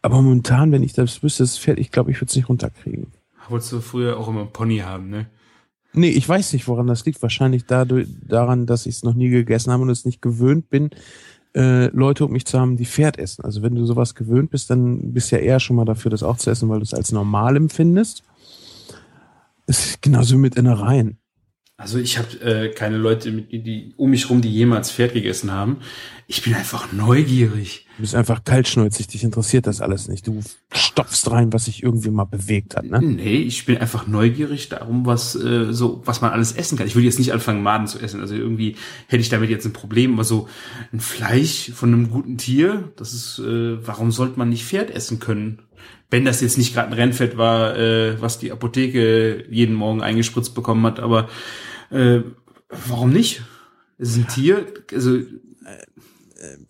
[0.00, 3.12] Aber momentan, wenn ich das wüsste, das Pferd, ich glaube, ich würde es nicht runterkriegen.
[3.48, 5.26] Wolltest du früher auch immer einen Pony haben, ne?
[5.94, 7.20] Nee, ich weiß nicht, woran das liegt.
[7.22, 10.90] Wahrscheinlich dadurch, daran, dass ich es noch nie gegessen habe und es nicht gewöhnt bin,
[11.54, 13.44] äh, Leute um mich zu haben, die Pferd essen.
[13.44, 16.22] Also wenn du sowas gewöhnt bist, dann bist du ja eher schon mal dafür, das
[16.22, 18.22] auch zu essen, weil du es als normal empfindest.
[19.66, 21.18] Es ist genauso mit Innereien.
[21.76, 25.50] Also ich habe äh, keine Leute mit, die um mich rum, die jemals Pferd gegessen
[25.50, 25.78] haben.
[26.28, 27.86] Ich bin einfach neugierig.
[27.96, 30.26] Du bist einfach kaltschnäuzig, dich interessiert das alles nicht.
[30.26, 32.84] Du stopfst rein, was sich irgendwie mal bewegt hat.
[32.84, 33.00] Ne?
[33.02, 36.86] Nee, ich bin einfach neugierig darum, was äh, so, was man alles essen kann.
[36.86, 38.20] Ich will jetzt nicht anfangen, Maden zu essen.
[38.20, 38.76] Also irgendwie
[39.08, 40.14] hätte ich damit jetzt ein Problem.
[40.14, 40.48] Aber so
[40.92, 45.18] ein Fleisch von einem guten Tier, das ist, äh, warum sollte man nicht Pferd essen
[45.18, 45.62] können?
[46.10, 50.54] Wenn das jetzt nicht gerade ein Rennfett war, äh, was die Apotheke jeden Morgen eingespritzt
[50.54, 51.28] bekommen hat, aber
[51.90, 52.20] äh,
[52.68, 53.42] warum nicht?
[53.98, 55.18] Es ist ein Tier, also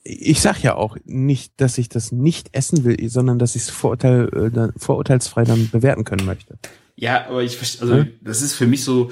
[0.04, 3.70] Ich sag ja auch nicht, dass ich das nicht essen will, sondern dass ich es
[3.70, 6.58] vorurteil, äh, dann, vorurteilsfrei dann bewerten können möchte.
[6.96, 8.12] Ja, aber ich verstehe, also Hm?
[8.20, 9.10] das ist für mich so,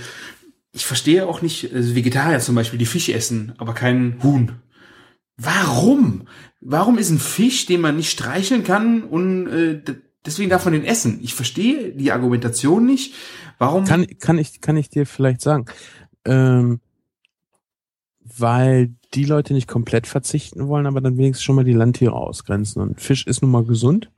[0.73, 4.53] ich verstehe auch nicht, also Vegetarier zum Beispiel, die Fisch essen, aber keinen Huhn.
[5.37, 6.27] Warum?
[6.61, 9.83] Warum ist ein Fisch, den man nicht streicheln kann und äh,
[10.27, 11.19] deswegen darf man den essen?
[11.23, 13.15] Ich verstehe die Argumentation nicht.
[13.59, 13.85] Warum?
[13.85, 15.65] Kann, kann, ich, kann ich dir vielleicht sagen.
[16.27, 16.81] Ähm,
[18.39, 22.81] weil die Leute nicht komplett verzichten wollen, aber dann wenigstens schon mal die Landtiere ausgrenzen.
[22.83, 24.11] Und Fisch ist nun mal gesund.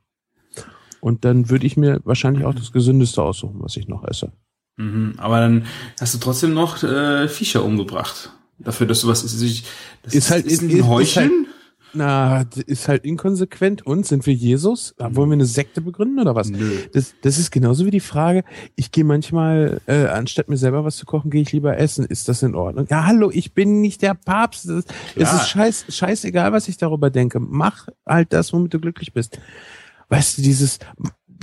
[0.99, 4.31] Und dann würde ich mir wahrscheinlich auch das Gesündeste aussuchen, was ich noch esse.
[4.77, 5.65] mhm, aber dann
[5.99, 8.31] hast du trotzdem noch äh, Viecher umgebracht.
[8.59, 9.65] Dafür, dass du was ist.
[10.03, 11.47] Das Ist halt- ist ein ist- ist Heucheln.
[11.93, 13.85] Na, ist halt inkonsequent.
[13.85, 14.95] Und sind wir Jesus?
[14.97, 16.49] Wollen wir eine Sekte begründen oder was?
[16.49, 16.77] Nö.
[16.93, 18.43] Das, das ist genauso wie die Frage,
[18.75, 22.05] ich gehe manchmal, äh, anstatt mir selber was zu kochen, gehe ich lieber essen.
[22.05, 22.87] Ist das in Ordnung?
[22.89, 24.67] Ja, hallo, ich bin nicht der Papst.
[24.67, 24.85] Es
[25.15, 27.39] ist scheiß, scheißegal, was ich darüber denke.
[27.39, 29.39] Mach halt das, womit du glücklich bist.
[30.09, 30.79] Weißt du, dieses,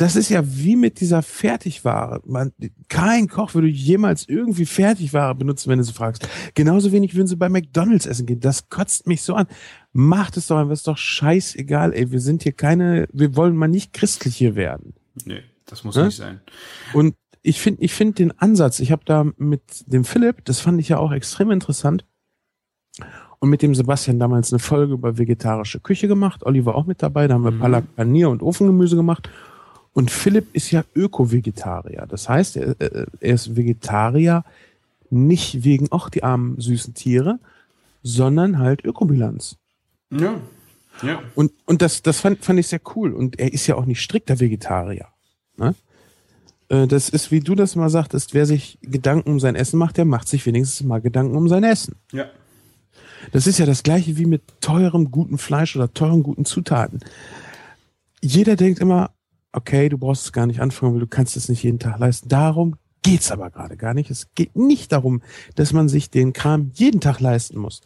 [0.00, 2.22] das ist ja wie mit dieser Fertigware.
[2.24, 2.52] Man,
[2.88, 6.26] kein Koch würde jemals irgendwie Fertigware benutzen, wenn du sie fragst.
[6.54, 8.40] Genauso wenig würden sie bei McDonalds essen gehen.
[8.40, 9.46] Das kotzt mich so an.
[9.92, 12.10] Macht es doch einfach, ist doch scheißegal, ey.
[12.12, 14.94] Wir sind hier keine, wir wollen mal nicht christlich hier werden.
[15.26, 16.04] Nee, das muss Hä?
[16.04, 16.40] nicht sein.
[16.94, 20.80] Und ich finde ich finde den Ansatz, ich habe da mit dem Philipp, das fand
[20.80, 22.06] ich ja auch extrem interessant,
[23.38, 26.44] und mit dem Sebastian damals eine Folge über vegetarische Küche gemacht.
[26.44, 27.60] Olli war auch mit dabei, da haben wir Mhm.
[27.60, 29.28] Palak Panier und Ofengemüse gemacht.
[29.92, 32.06] Und Philipp ist ja Öko-Vegetarier.
[32.08, 34.44] Das heißt, er, äh, er ist Vegetarier
[35.10, 37.38] nicht wegen auch die armen süßen Tiere,
[38.02, 39.56] sondern halt Ökobilanz.
[40.10, 40.40] Ja.
[41.02, 41.22] Ja.
[41.34, 43.12] Und, und das, das fand, fand ich sehr cool.
[43.12, 45.08] Und er ist ja auch nicht strikter Vegetarier.
[45.56, 45.74] Ne?
[46.68, 49.96] Äh, Das ist, wie du das mal sagtest, wer sich Gedanken um sein Essen macht,
[49.96, 51.96] der macht sich wenigstens mal Gedanken um sein Essen.
[52.12, 52.26] Ja.
[53.32, 57.00] Das ist ja das gleiche wie mit teurem, guten Fleisch oder teuren, guten Zutaten.
[58.22, 59.10] Jeder denkt immer,
[59.52, 62.28] okay, du brauchst es gar nicht anfangen, weil du kannst es nicht jeden Tag leisten.
[62.28, 64.10] Darum geht's aber gerade gar nicht.
[64.10, 65.22] Es geht nicht darum,
[65.54, 67.80] dass man sich den Kram jeden Tag leisten muss.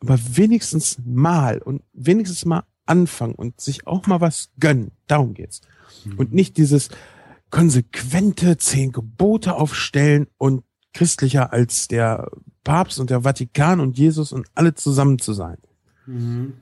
[0.00, 4.92] Aber wenigstens mal und wenigstens mal anfangen und sich auch mal was gönnen.
[5.06, 5.60] Darum geht's.
[6.04, 6.18] Mhm.
[6.18, 6.88] Und nicht dieses
[7.50, 12.30] konsequente zehn Gebote aufstellen und christlicher als der
[12.64, 15.56] Papst und der Vatikan und Jesus und alle zusammen zu sein.
[16.06, 16.54] Mhm.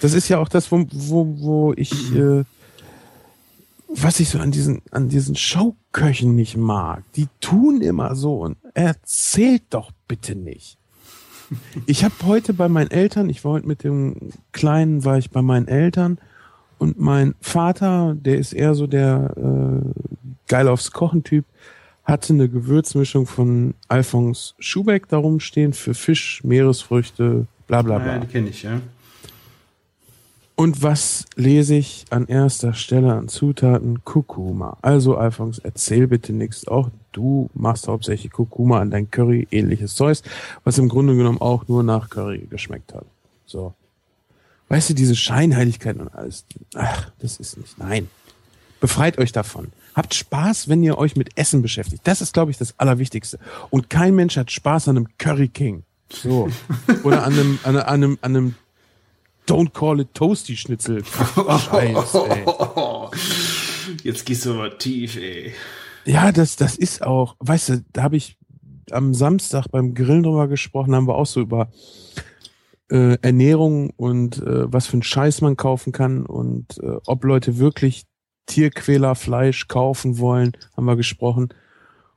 [0.00, 2.44] Das ist ja auch das, wo, wo, wo ich, äh,
[3.94, 7.04] was ich so an diesen, an diesen Showköchen nicht mag.
[7.14, 10.78] Die tun immer so und erzählt doch bitte nicht.
[11.86, 15.42] Ich habe heute bei meinen Eltern, ich war heute mit dem Kleinen, war ich bei
[15.42, 16.18] meinen Eltern
[16.78, 21.44] und mein Vater, der ist eher so der äh, geil aufs Kochen-Typ,
[22.04, 28.14] hatte eine Gewürzmischung von Alphonse Schubeck darum stehen für Fisch, Meeresfrüchte, bla bla bla.
[28.14, 28.80] Ja, die kenne ich, ja.
[30.62, 34.04] Und was lese ich an erster Stelle an Zutaten?
[34.04, 34.76] Kurkuma.
[34.80, 36.68] Also Alphonse, erzähl bitte nichts.
[36.68, 40.22] Auch du machst hauptsächlich Kurkuma an dein Curry, ähnliches Zeus,
[40.62, 43.04] was im Grunde genommen auch nur nach Curry geschmeckt hat.
[43.44, 43.74] So.
[44.68, 46.44] Weißt du, diese Scheinheiligkeit und alles.
[46.76, 47.76] Ach, das ist nicht.
[47.78, 48.08] Nein.
[48.78, 49.72] Befreit euch davon.
[49.96, 52.02] Habt Spaß, wenn ihr euch mit Essen beschäftigt.
[52.06, 53.40] Das ist, glaube ich, das Allerwichtigste.
[53.70, 55.82] Und kein Mensch hat Spaß an einem Curry King.
[56.08, 56.50] So.
[57.02, 58.54] Oder an einem, an einem, an einem
[59.46, 61.04] Don't call it Toasty Schnitzel.
[61.04, 62.44] Scheiß, ey.
[64.02, 65.52] Jetzt gehst du aber tief, ey.
[66.04, 68.38] Ja, das, das ist auch, weißt du, da habe ich
[68.90, 71.70] am Samstag beim Grillen drüber gesprochen, haben wir auch so über
[72.90, 77.58] äh, Ernährung und äh, was für einen Scheiß man kaufen kann und äh, ob Leute
[77.58, 78.04] wirklich
[78.46, 81.48] Tierquälerfleisch kaufen wollen, haben wir gesprochen.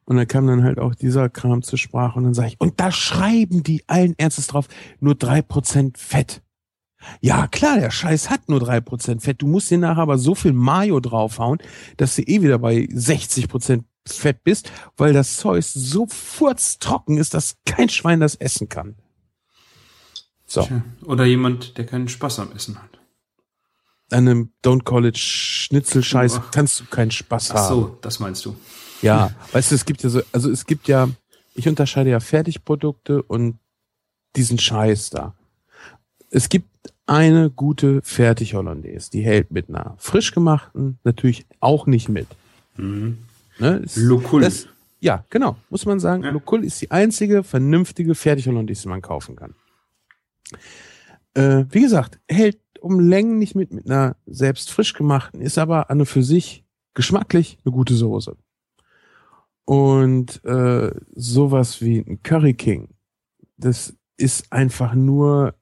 [0.05, 2.79] Und dann kam dann halt auch dieser Kram zur Sprache und dann sage ich, und
[2.79, 4.67] da schreiben die allen Ernstes drauf,
[4.99, 6.41] nur drei Prozent Fett.
[7.21, 9.41] Ja, klar, der Scheiß hat nur drei Prozent Fett.
[9.41, 11.59] Du musst dir nachher aber so viel Mayo draufhauen,
[11.97, 17.57] dass du eh wieder bei 60% Fett bist, weil das Zeug so furztrocken ist, dass
[17.65, 18.95] kein Schwein das essen kann.
[20.45, 20.61] So.
[20.61, 22.99] Tja, oder jemand, der keinen Spaß am Essen hat.
[24.11, 27.59] An einem Don't Call It Schnitzel-Scheiß kannst du keinen Spaß haben.
[27.59, 28.55] Ach so, das meinst du.
[29.01, 31.09] Ja, weißt du, es gibt ja so, also es gibt ja,
[31.55, 33.57] ich unterscheide ja Fertigprodukte und
[34.35, 35.35] diesen Scheiß da.
[36.29, 36.69] Es gibt
[37.07, 42.27] eine gute Fertig-Hollandaise, die hält mit einer frisch gemachten natürlich auch nicht mit.
[42.77, 43.19] Mhm.
[43.59, 43.97] Ne, ist,
[44.41, 44.67] Das,
[44.99, 46.23] ja, genau, muss man sagen.
[46.23, 46.31] Ja.
[46.31, 49.53] Lokul ist die einzige vernünftige Fertig-Hollandaise, die man kaufen kann.
[51.35, 55.89] Äh, wie gesagt, hält um Längen nicht mit, mit einer selbst frisch gemachten, ist aber
[55.89, 58.35] an und für sich geschmacklich eine gute Soße.
[59.65, 62.89] Und äh, sowas wie ein Curry King,
[63.57, 65.55] das ist einfach nur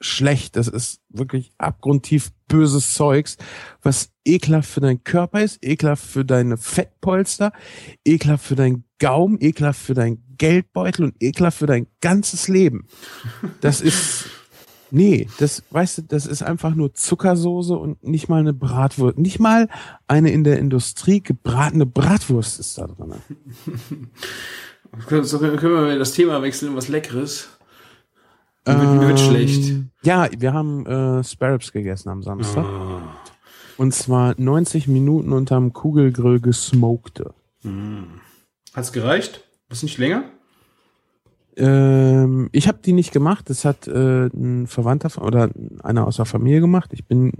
[0.00, 0.56] schlecht.
[0.56, 3.36] Das ist wirklich abgrundtief böses Zeugs,
[3.82, 7.52] was ekelhaft für deinen Körper ist, ekelhaft für deine Fettpolster,
[8.04, 12.86] ekelhaft für deinen Gaum, ekelhaft für deinen Geldbeutel und ekelhaft für dein ganzes Leben.
[13.60, 14.26] Das ist,
[14.90, 19.18] nee, das, weißt du, das ist einfach nur Zuckersoße und nicht mal eine Bratwurst.
[19.18, 19.68] Nicht mal
[20.06, 23.14] eine in der Industrie gebratene Bratwurst ist da drin.
[25.06, 27.57] Können wir das Thema wechseln, was Leckeres.
[28.68, 29.74] Mir wird, ähm, schlecht.
[30.02, 32.64] Ja, wir haben äh, Sparrows gegessen am Samstag.
[32.64, 33.00] Oh.
[33.82, 37.32] Und zwar 90 Minuten unterm Kugelgrill gesmokte.
[37.62, 38.04] Mm.
[38.74, 39.44] Hat's gereicht?
[39.68, 40.24] Was nicht länger?
[41.56, 43.50] Ähm, ich habe die nicht gemacht.
[43.50, 45.50] Das hat äh, ein Verwandter oder
[45.82, 46.90] einer aus der Familie gemacht.
[46.92, 47.32] Ich bin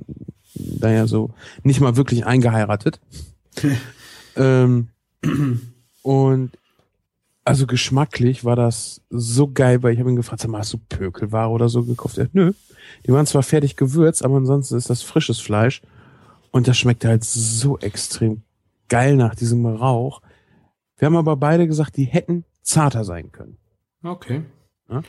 [0.55, 1.31] da ja so
[1.63, 3.01] nicht mal wirklich eingeheiratet.
[4.37, 4.89] ähm,
[6.03, 6.51] und
[7.49, 10.79] also geschmacklich war das so geil, weil ich habe ihn gefragt, sag mal, hast du
[10.79, 12.19] Pökelware oder so gekauft?
[12.19, 12.53] Er, nö.
[13.07, 15.81] Die waren zwar fertig gewürzt, aber ansonsten ist das frisches Fleisch.
[16.51, 18.43] Und das schmeckt halt so extrem
[18.91, 20.21] geil nach diesem Rauch.
[20.99, 23.57] Wir haben aber beide gesagt, die hätten zarter sein können.
[24.03, 24.43] Okay.
[24.91, 25.03] Ja?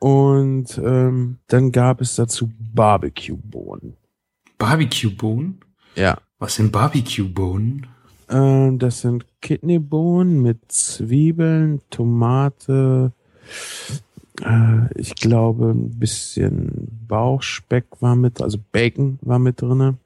[0.00, 3.96] Und ähm, dann gab es dazu Barbecue-Bohnen.
[4.58, 5.60] Barbecue-Bohnen?
[5.94, 6.18] Ja.
[6.38, 7.86] Was sind Barbecue-Bohnen?
[8.30, 13.12] Ähm, das sind Kidneybohnen mit Zwiebeln, Tomate,
[14.42, 19.98] äh, ich glaube ein bisschen Bauchspeck war mit, also Bacon war mit drinne.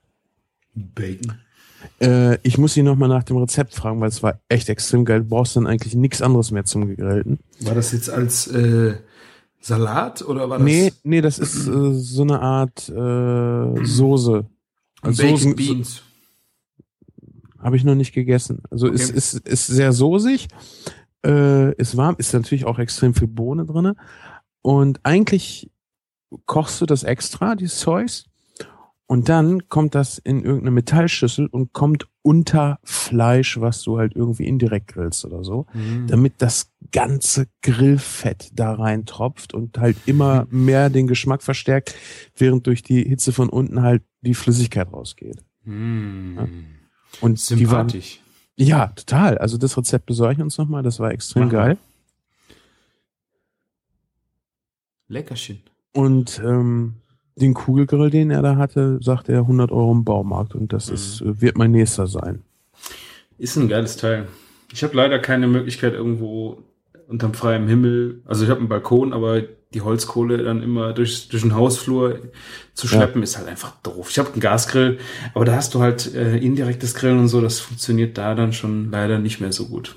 [0.75, 1.39] Bacon.
[2.01, 5.21] Äh, ich muss ihn nochmal nach dem Rezept fragen, weil es war echt extrem geil.
[5.21, 7.41] Du brauchst dann eigentlich nichts anderes mehr zum Gegrillten.
[7.61, 8.95] War das jetzt als äh,
[9.61, 10.65] Salat oder war das?
[10.65, 14.47] Nee, nee, das ist äh, so eine Art äh, Soße.
[15.03, 16.03] Also Bacon Beans.
[17.63, 18.63] Habe ich noch nicht gegessen.
[18.71, 18.97] Also okay.
[18.97, 20.49] ist, ist, ist sehr soßig,
[21.25, 23.95] äh, ist warm, ist natürlich auch extrem viel Bohne drinne.
[24.63, 25.71] Und eigentlich
[26.47, 28.25] kochst du das extra, die Zeugs.
[29.07, 34.47] Und dann kommt das in irgendeine Metallschüssel und kommt unter Fleisch, was du halt irgendwie
[34.47, 36.07] indirekt grillst oder so, Mhm.
[36.07, 41.95] damit das ganze Grillfett da rein tropft und halt immer mehr den Geschmack verstärkt,
[42.37, 45.45] während durch die Hitze von unten halt die Flüssigkeit rausgeht.
[45.65, 46.35] Mhm.
[46.39, 46.49] Ja.
[47.21, 48.21] Und die waren, Sympathisch.
[48.57, 49.39] ja, total.
[49.39, 51.51] Also das Rezept besorge ich uns nochmal, das war extrem mal.
[51.51, 51.79] geil.
[55.09, 55.61] Leckerchen.
[55.93, 56.95] Und ähm,
[57.37, 60.95] den Kugelgrill, den er da hatte, sagt er 100 Euro im Baumarkt und das Mhm.
[60.95, 62.43] ist, wird mein nächster sein.
[63.39, 64.29] Ist ein geiles Teil.
[64.73, 66.63] Ich habe leider keine Möglichkeit irgendwo
[67.09, 68.23] unterm freiem Himmel.
[68.25, 69.43] Also ich habe einen Balkon, aber
[69.75, 72.21] die Holzkohle dann immer durch, durch den Hausflur
[72.75, 74.09] zu schleppen, ist halt einfach doof.
[74.11, 74.99] Ich habe einen Gasgrill,
[75.35, 77.41] aber da hast du halt äh, indirektes Grillen und so.
[77.41, 79.97] Das funktioniert da dann schon leider nicht mehr so gut.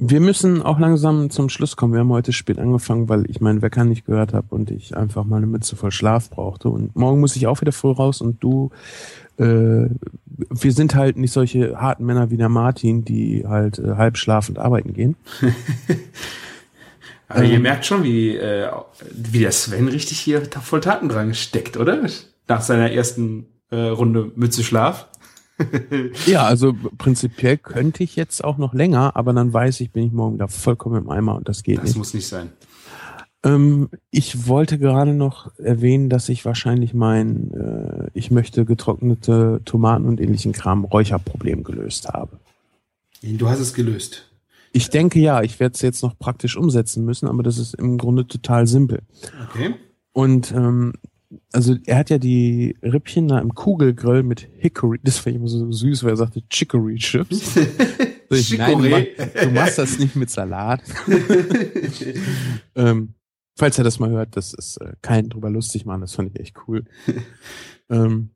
[0.00, 1.92] Wir müssen auch langsam zum Schluss kommen.
[1.92, 5.24] Wir haben heute spät angefangen, weil ich meinen Wecker nicht gehört habe und ich einfach
[5.24, 6.68] mal eine Mütze voll Schlaf brauchte.
[6.68, 8.70] Und morgen muss ich auch wieder früh raus und du,
[9.38, 9.88] äh,
[10.26, 14.60] wir sind halt nicht solche harten Männer wie der Martin, die halt äh, halb schlafend
[14.60, 15.16] arbeiten gehen.
[17.28, 17.62] Aber ihr Ähm.
[17.62, 18.70] merkt schon, wie, äh,
[19.12, 22.00] wie der Sven richtig hier voll Tatendrang steckt, oder?
[22.48, 25.08] Nach seiner ersten äh, Runde Mütze Schlaf.
[26.26, 30.12] Ja, also prinzipiell könnte ich jetzt auch noch länger, aber dann weiß ich, bin ich
[30.12, 31.96] morgen wieder vollkommen im Eimer und das geht Das nicht.
[31.96, 32.52] muss nicht sein.
[33.44, 40.06] Ähm, ich wollte gerade noch erwähnen, dass ich wahrscheinlich mein, äh, ich möchte getrocknete Tomaten
[40.06, 42.38] und ähnlichen Kram Räucherproblem gelöst habe.
[43.22, 44.27] Du hast es gelöst.
[44.72, 47.98] Ich denke ja, ich werde es jetzt noch praktisch umsetzen müssen, aber das ist im
[47.98, 49.02] Grunde total simpel.
[49.48, 49.74] Okay.
[50.12, 50.92] Und ähm,
[51.52, 55.70] also er hat ja die Rippchen da im Kugelgrill mit Hickory, das war immer so
[55.70, 57.58] süß, weil er sagte Chicory Chips.
[58.30, 60.82] Ich, nein, du, mach, du machst das nicht mit Salat.
[62.74, 63.14] ähm,
[63.56, 66.40] falls er das mal hört, das ist äh, kein drüber lustig machen, das fand ich
[66.40, 66.84] echt cool.
[67.88, 68.30] ähm,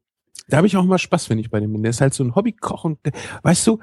[0.49, 1.83] da habe ich auch mal Spaß, wenn ich bei dem bin.
[1.83, 2.99] Der ist halt so ein Hobbykoch und
[3.43, 3.81] weißt du,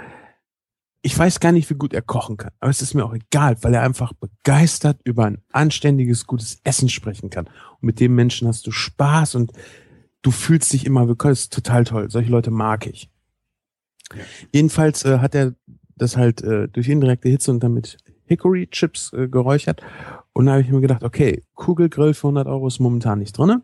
[1.01, 3.55] ich weiß gar nicht, wie gut er kochen kann, aber es ist mir auch egal,
[3.61, 7.45] weil er einfach begeistert über ein anständiges, gutes Essen sprechen kann.
[7.45, 9.53] Und mit dem Menschen hast du Spaß und
[10.21, 11.31] du fühlst dich immer willkommen.
[11.31, 12.09] Das ist total toll.
[12.09, 13.09] Solche Leute mag ich.
[14.13, 14.23] Ja.
[14.53, 15.53] Jedenfalls äh, hat er
[15.95, 19.81] das halt äh, durch indirekte Hitze und dann mit Hickory Chips äh, geräuchert.
[20.33, 23.61] Und da habe ich mir gedacht, okay, Kugelgrill für 100 Euro ist momentan nicht drinne.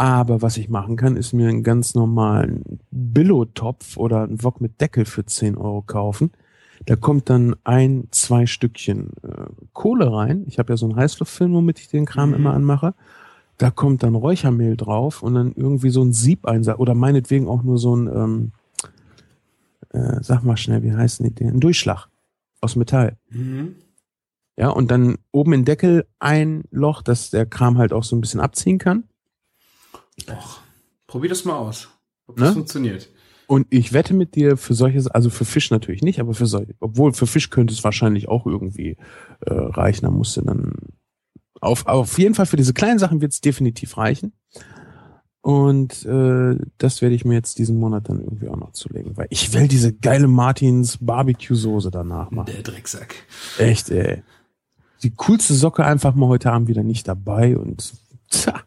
[0.00, 4.80] Aber was ich machen kann, ist mir einen ganz normalen Billo-Topf oder einen Wok mit
[4.80, 6.30] Deckel für 10 Euro kaufen.
[6.86, 9.44] Da kommt dann ein, zwei Stückchen äh,
[9.74, 10.44] Kohle rein.
[10.46, 12.34] Ich habe ja so einen Heißluftfilm, womit ich den Kram Mhm.
[12.36, 12.94] immer anmache.
[13.58, 17.62] Da kommt dann Räuchermehl drauf und dann irgendwie so ein Sieb einsatz oder meinetwegen auch
[17.62, 18.52] nur so ein, ähm,
[19.90, 21.48] äh, sag mal schnell, wie heißen die denn?
[21.56, 22.08] Ein Durchschlag
[22.62, 23.18] aus Metall.
[23.28, 23.74] Mhm.
[24.56, 28.22] Ja, und dann oben im Deckel ein Loch, dass der Kram halt auch so ein
[28.22, 29.04] bisschen abziehen kann.
[30.28, 30.60] Och,
[31.06, 31.88] probier das mal aus.
[32.26, 32.44] Ob Ne?
[32.44, 33.08] das funktioniert.
[33.46, 36.74] Und ich wette mit dir für solche, also für Fisch natürlich nicht, aber für solche,
[36.78, 38.96] obwohl für Fisch könnte es wahrscheinlich auch irgendwie
[39.40, 40.04] äh, reichen.
[40.04, 40.74] Da musst du dann
[41.60, 44.32] auf, auf jeden Fall für diese kleinen Sachen wird es definitiv reichen.
[45.42, 49.26] Und äh, das werde ich mir jetzt diesen Monat dann irgendwie auch noch zulegen, weil
[49.30, 52.52] ich will diese geile Martins Barbecue-Soße danach machen.
[52.52, 53.14] Der Drecksack.
[53.58, 54.22] Echt, ey.
[55.02, 57.94] Die coolste Socke einfach mal heute Abend wieder nicht dabei und
[58.28, 58.60] tja.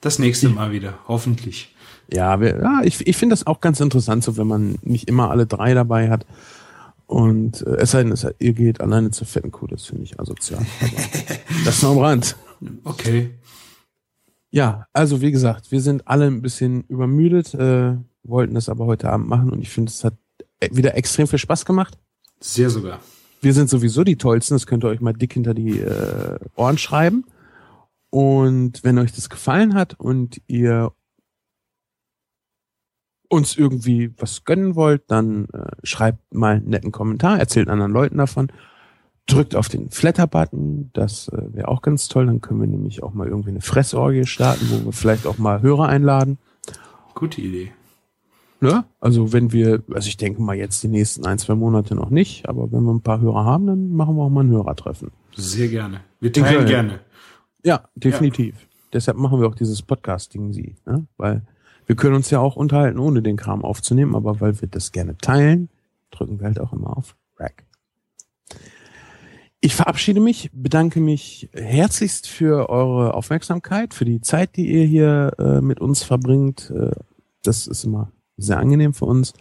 [0.00, 1.74] Das nächste Mal wieder, hoffentlich.
[2.12, 5.30] Ja, wir, ja ich, ich finde das auch ganz interessant, so wenn man nicht immer
[5.30, 6.26] alle drei dabei hat.
[7.06, 10.20] Und äh, es sei denn, es, ihr geht alleine zur fetten Kuh, das finde ich
[10.20, 10.64] asozial.
[11.64, 12.36] Das noch am Rand.
[12.84, 13.30] Okay.
[14.50, 19.10] Ja, also wie gesagt, wir sind alle ein bisschen übermüdet, äh, wollten das aber heute
[19.10, 20.14] Abend machen und ich finde, es hat
[20.70, 21.98] wieder extrem viel Spaß gemacht.
[22.40, 23.00] Sehr sogar.
[23.40, 26.78] Wir sind sowieso die tollsten, das könnt ihr euch mal dick hinter die äh, Ohren
[26.78, 27.24] schreiben.
[28.10, 30.92] Und wenn euch das gefallen hat und ihr
[33.28, 38.16] uns irgendwie was gönnen wollt, dann äh, schreibt mal einen netten Kommentar, erzählt anderen Leuten
[38.16, 38.50] davon,
[39.26, 43.12] drückt auf den Flatter-Button, das äh, wäre auch ganz toll, dann können wir nämlich auch
[43.12, 46.38] mal irgendwie eine Fressorgie starten, wo wir vielleicht auch mal Hörer einladen.
[47.14, 47.72] Gute Idee.
[48.60, 48.84] Ne?
[48.98, 52.48] Also wenn wir, also ich denke mal jetzt die nächsten ein, zwei Monate noch nicht,
[52.48, 55.12] aber wenn wir ein paar Hörer haben, dann machen wir auch mal ein Hörertreffen.
[55.36, 56.00] Sehr gerne.
[56.18, 57.00] Wir teilen gerne.
[57.68, 58.66] Ja, definitiv.
[58.94, 61.06] Deshalb machen wir auch dieses Podcasting sie, ne?
[61.18, 61.42] weil
[61.84, 65.18] wir können uns ja auch unterhalten, ohne den Kram aufzunehmen, aber weil wir das gerne
[65.18, 65.68] teilen,
[66.10, 67.66] drücken wir halt auch immer auf Rack.
[69.60, 75.32] Ich verabschiede mich, bedanke mich herzlichst für eure Aufmerksamkeit, für die Zeit, die ihr hier
[75.38, 76.70] äh, mit uns verbringt.
[76.70, 76.92] Äh,
[77.42, 79.34] das ist immer sehr angenehm für uns.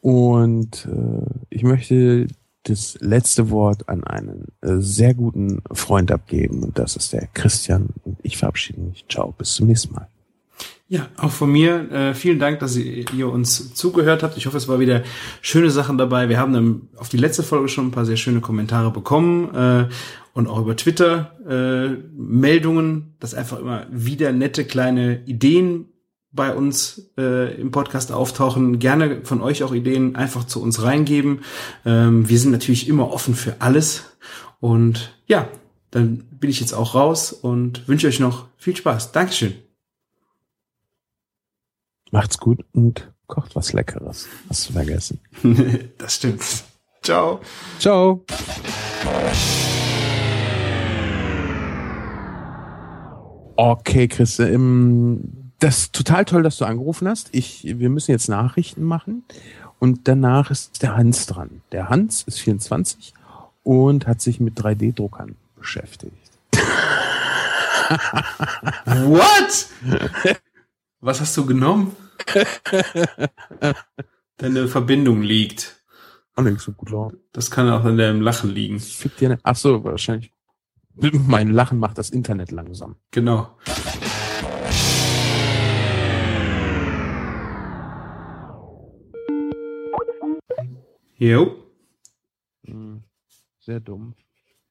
[0.00, 2.28] Und äh, ich möchte
[2.68, 7.88] das letzte Wort an einen äh, sehr guten Freund abgeben und das ist der Christian
[8.04, 9.04] und ich verabschiede mich.
[9.08, 10.08] Ciao, bis zum nächsten Mal.
[10.88, 14.36] Ja, auch von mir äh, vielen Dank, dass ihr, uns zugehört habt.
[14.36, 15.02] Ich hoffe, es war wieder
[15.40, 16.28] schöne Sachen dabei.
[16.28, 19.88] Wir haben dann auf die letzte Folge schon ein paar sehr schöne Kommentare bekommen äh,
[20.32, 25.86] und auch über Twitter äh, Meldungen, dass einfach immer wieder nette kleine Ideen
[26.36, 28.78] bei uns äh, im Podcast auftauchen.
[28.78, 31.40] Gerne von euch auch Ideen einfach zu uns reingeben.
[31.84, 34.04] Ähm, wir sind natürlich immer offen für alles.
[34.60, 35.48] Und ja,
[35.90, 39.12] dann bin ich jetzt auch raus und wünsche euch noch viel Spaß.
[39.12, 39.54] Dankeschön.
[42.12, 44.28] Macht's gut und kocht was Leckeres.
[44.48, 45.20] Hast du vergessen.
[45.98, 46.42] das stimmt.
[47.02, 47.40] Ciao.
[47.78, 48.24] Ciao.
[53.56, 57.28] Okay, Chris, ähm, das ist total toll, dass du angerufen hast.
[57.32, 59.24] Ich, wir müssen jetzt Nachrichten machen
[59.78, 61.62] und danach ist der Hans dran.
[61.72, 63.14] Der Hans ist 24
[63.62, 66.14] und hat sich mit 3D-Druckern beschäftigt.
[68.84, 69.68] What?
[71.00, 71.94] Was hast du genommen?
[74.38, 75.76] Deine Verbindung liegt.
[76.36, 77.14] Oh, nicht so gut laut.
[77.32, 78.78] Das kann auch an deinem Lachen liegen.
[78.78, 80.32] Fick dir ne Ach so, wahrscheinlich.
[80.94, 82.96] Mein Lachen macht das Internet langsam.
[83.10, 83.56] Genau.
[91.18, 91.56] Jo.
[92.66, 93.02] Hm,
[93.60, 94.14] Sehr dumm.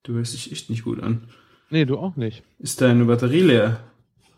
[0.03, 1.27] Du hörst dich echt nicht gut an.
[1.69, 2.43] Nee, du auch nicht.
[2.59, 3.79] Ist deine Batterie leer?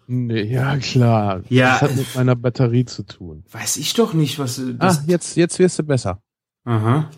[0.08, 1.44] Nee, ja, klar.
[1.50, 1.74] Ja.
[1.80, 3.44] Das hat mit meiner Batterie zu tun.
[3.52, 6.22] Weiß ich doch nicht, was äh, Ah, jetzt, jetzt wirst du besser.
[6.64, 7.10] Aha.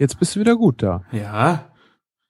[0.00, 1.04] Jetzt bist du wieder gut da.
[1.12, 1.72] Ja.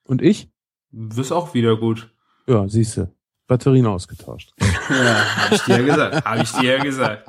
[0.03, 0.47] Und ich?
[0.91, 2.11] Wirst auch wieder gut.
[2.47, 3.11] Ja, siehst du.
[3.47, 4.53] Batterien ausgetauscht.
[4.87, 6.25] Ja, hab ich dir ja gesagt.
[6.25, 7.27] Hab ich dir ja gesagt.